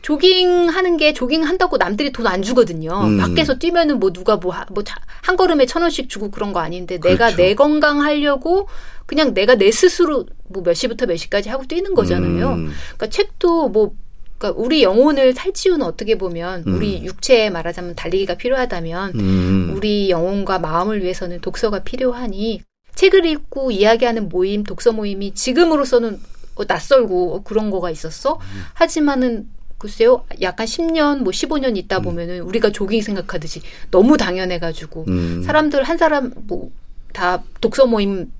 조깅 0.00 0.68
하는 0.68 0.96
게 0.96 1.12
조깅 1.12 1.44
한다고 1.44 1.76
남들이 1.76 2.12
돈 2.12 2.26
안 2.26 2.42
주거든요. 2.42 3.02
음. 3.04 3.18
밖에서 3.18 3.58
뛰면은 3.58 4.00
뭐 4.00 4.10
누가 4.12 4.36
뭐한 4.36 5.36
걸음에 5.36 5.66
천 5.66 5.82
원씩 5.82 6.08
주고 6.08 6.30
그런 6.30 6.52
거 6.54 6.60
아닌데 6.60 6.98
내가 6.98 7.26
그렇죠. 7.26 7.36
내 7.36 7.54
건강 7.54 8.00
하려고 8.00 8.68
그냥 9.06 9.34
내가 9.34 9.54
내 9.56 9.70
스스로 9.70 10.24
뭐 10.48 10.62
몇 10.62 10.74
시부터 10.74 11.06
몇 11.06 11.16
시까지 11.16 11.48
하고 11.48 11.64
뛰는 11.66 11.94
거잖아요. 11.94 12.52
음. 12.52 12.70
그러니까 12.96 13.08
책도 13.08 13.68
뭐 13.68 13.94
그러니까 14.38 14.60
우리 14.62 14.82
영혼을 14.82 15.32
살찌우는 15.32 15.84
어떻게 15.86 16.16
보면 16.18 16.64
음. 16.66 16.74
우리 16.74 17.04
육체에 17.04 17.50
말하자면 17.50 17.94
달리기가 17.94 18.34
필요하다면 18.34 19.12
음. 19.14 19.72
우리 19.74 20.10
영혼과 20.10 20.58
마음을 20.58 21.02
위해서는 21.02 21.40
독서가 21.40 21.80
필요하니 21.80 22.62
책을 22.94 23.26
읽고 23.26 23.70
이야기하는 23.70 24.28
모임, 24.28 24.64
독서 24.64 24.92
모임이 24.92 25.34
지금으로서는 25.34 26.20
어, 26.56 26.64
낯설고 26.66 27.34
어, 27.34 27.42
그런 27.42 27.70
거가 27.70 27.90
있었어. 27.90 28.38
하지만은 28.74 29.48
글쎄요, 29.78 30.24
약간 30.40 30.66
10년, 30.66 31.18
뭐 31.18 31.32
15년 31.32 31.76
있다 31.76 31.98
보면은 32.00 32.40
우리가 32.40 32.70
조깅 32.70 33.02
생각하듯이 33.02 33.60
너무 33.90 34.16
당연해가지고 34.16 35.04
음. 35.08 35.42
사람들 35.42 35.82
한 35.82 35.98
사람 35.98 36.32
뭐 36.46 36.70
다 37.14 37.42
독서 37.62 37.86
모임 37.86 38.30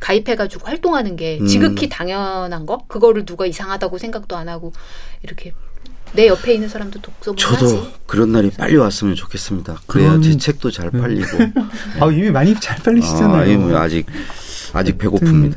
가입해가지고 0.00 0.66
활동하는 0.66 1.16
게 1.16 1.38
음. 1.40 1.46
지극히 1.46 1.88
당연한 1.88 2.66
거? 2.66 2.78
그거를 2.88 3.24
누가 3.24 3.46
이상하다고 3.46 3.98
생각도 3.98 4.36
안 4.36 4.48
하고 4.48 4.72
이렇게 5.22 5.52
내 6.12 6.26
옆에 6.26 6.54
있는 6.54 6.68
사람도 6.68 7.00
독서 7.00 7.34
저도 7.36 7.66
하지. 7.66 7.92
그런 8.06 8.32
날이 8.32 8.50
빨리 8.50 8.76
왔으면 8.76 9.14
좋겠습니다. 9.14 9.76
그래야 9.86 10.08
그건- 10.08 10.22
제 10.22 10.36
책도 10.36 10.70
잘 10.72 10.90
팔리고. 10.90 11.28
아 12.00 12.06
이미 12.10 12.30
많이 12.30 12.58
잘 12.58 12.78
팔리시잖아요. 12.78 13.42
아, 13.42 13.46
예, 13.48 13.56
뭐 13.56 13.76
아직 13.78 14.06
아직 14.72 14.98
배고픕니다. 14.98 15.56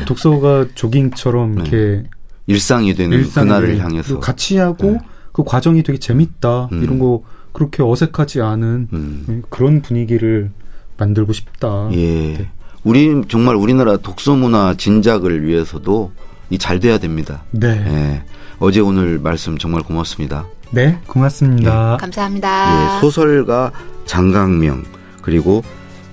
예, 0.00 0.04
독서가 0.04 0.66
조깅처럼 0.74 1.54
네. 1.54 1.62
이렇게 1.62 2.08
일상이 2.46 2.94
되는 2.94 3.16
일상에 3.18 3.46
그날을 3.46 3.78
향해서. 3.78 4.20
같이 4.20 4.58
하고 4.58 4.92
네. 4.92 4.98
그 5.32 5.44
과정이 5.44 5.82
되게 5.82 5.98
재밌다 5.98 6.68
음. 6.72 6.82
이런 6.82 6.98
거 6.98 7.22
그렇게 7.52 7.82
어색하지 7.82 8.42
않은 8.42 8.88
음. 8.92 9.26
예, 9.30 9.42
그런 9.48 9.80
분위기를 9.80 10.50
만들고 10.98 11.32
싶다. 11.32 11.88
예. 11.94 12.50
우리 12.84 13.22
정말 13.28 13.56
우리나라 13.56 13.96
독서 13.96 14.34
문화 14.34 14.74
진작을 14.74 15.44
위해서도 15.46 16.12
이 16.50 16.58
잘 16.58 16.80
돼야 16.80 16.98
됩니다. 16.98 17.42
네, 17.50 17.68
예. 17.68 18.22
어제 18.58 18.80
오늘 18.80 19.18
말씀 19.18 19.58
정말 19.58 19.82
고맙습니다. 19.82 20.46
네, 20.70 20.98
고맙습니다. 21.06 21.96
감사합니다. 22.00 22.96
예, 22.96 23.00
소설가 23.00 23.70
장강명 24.06 24.84
그리고 25.22 25.62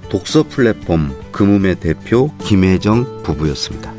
독서 0.10 0.43
플랫폼 0.43 1.15
금음의 1.32 1.75
대표 1.80 2.32
김혜정 2.39 3.23
부부였습니다. 3.23 3.93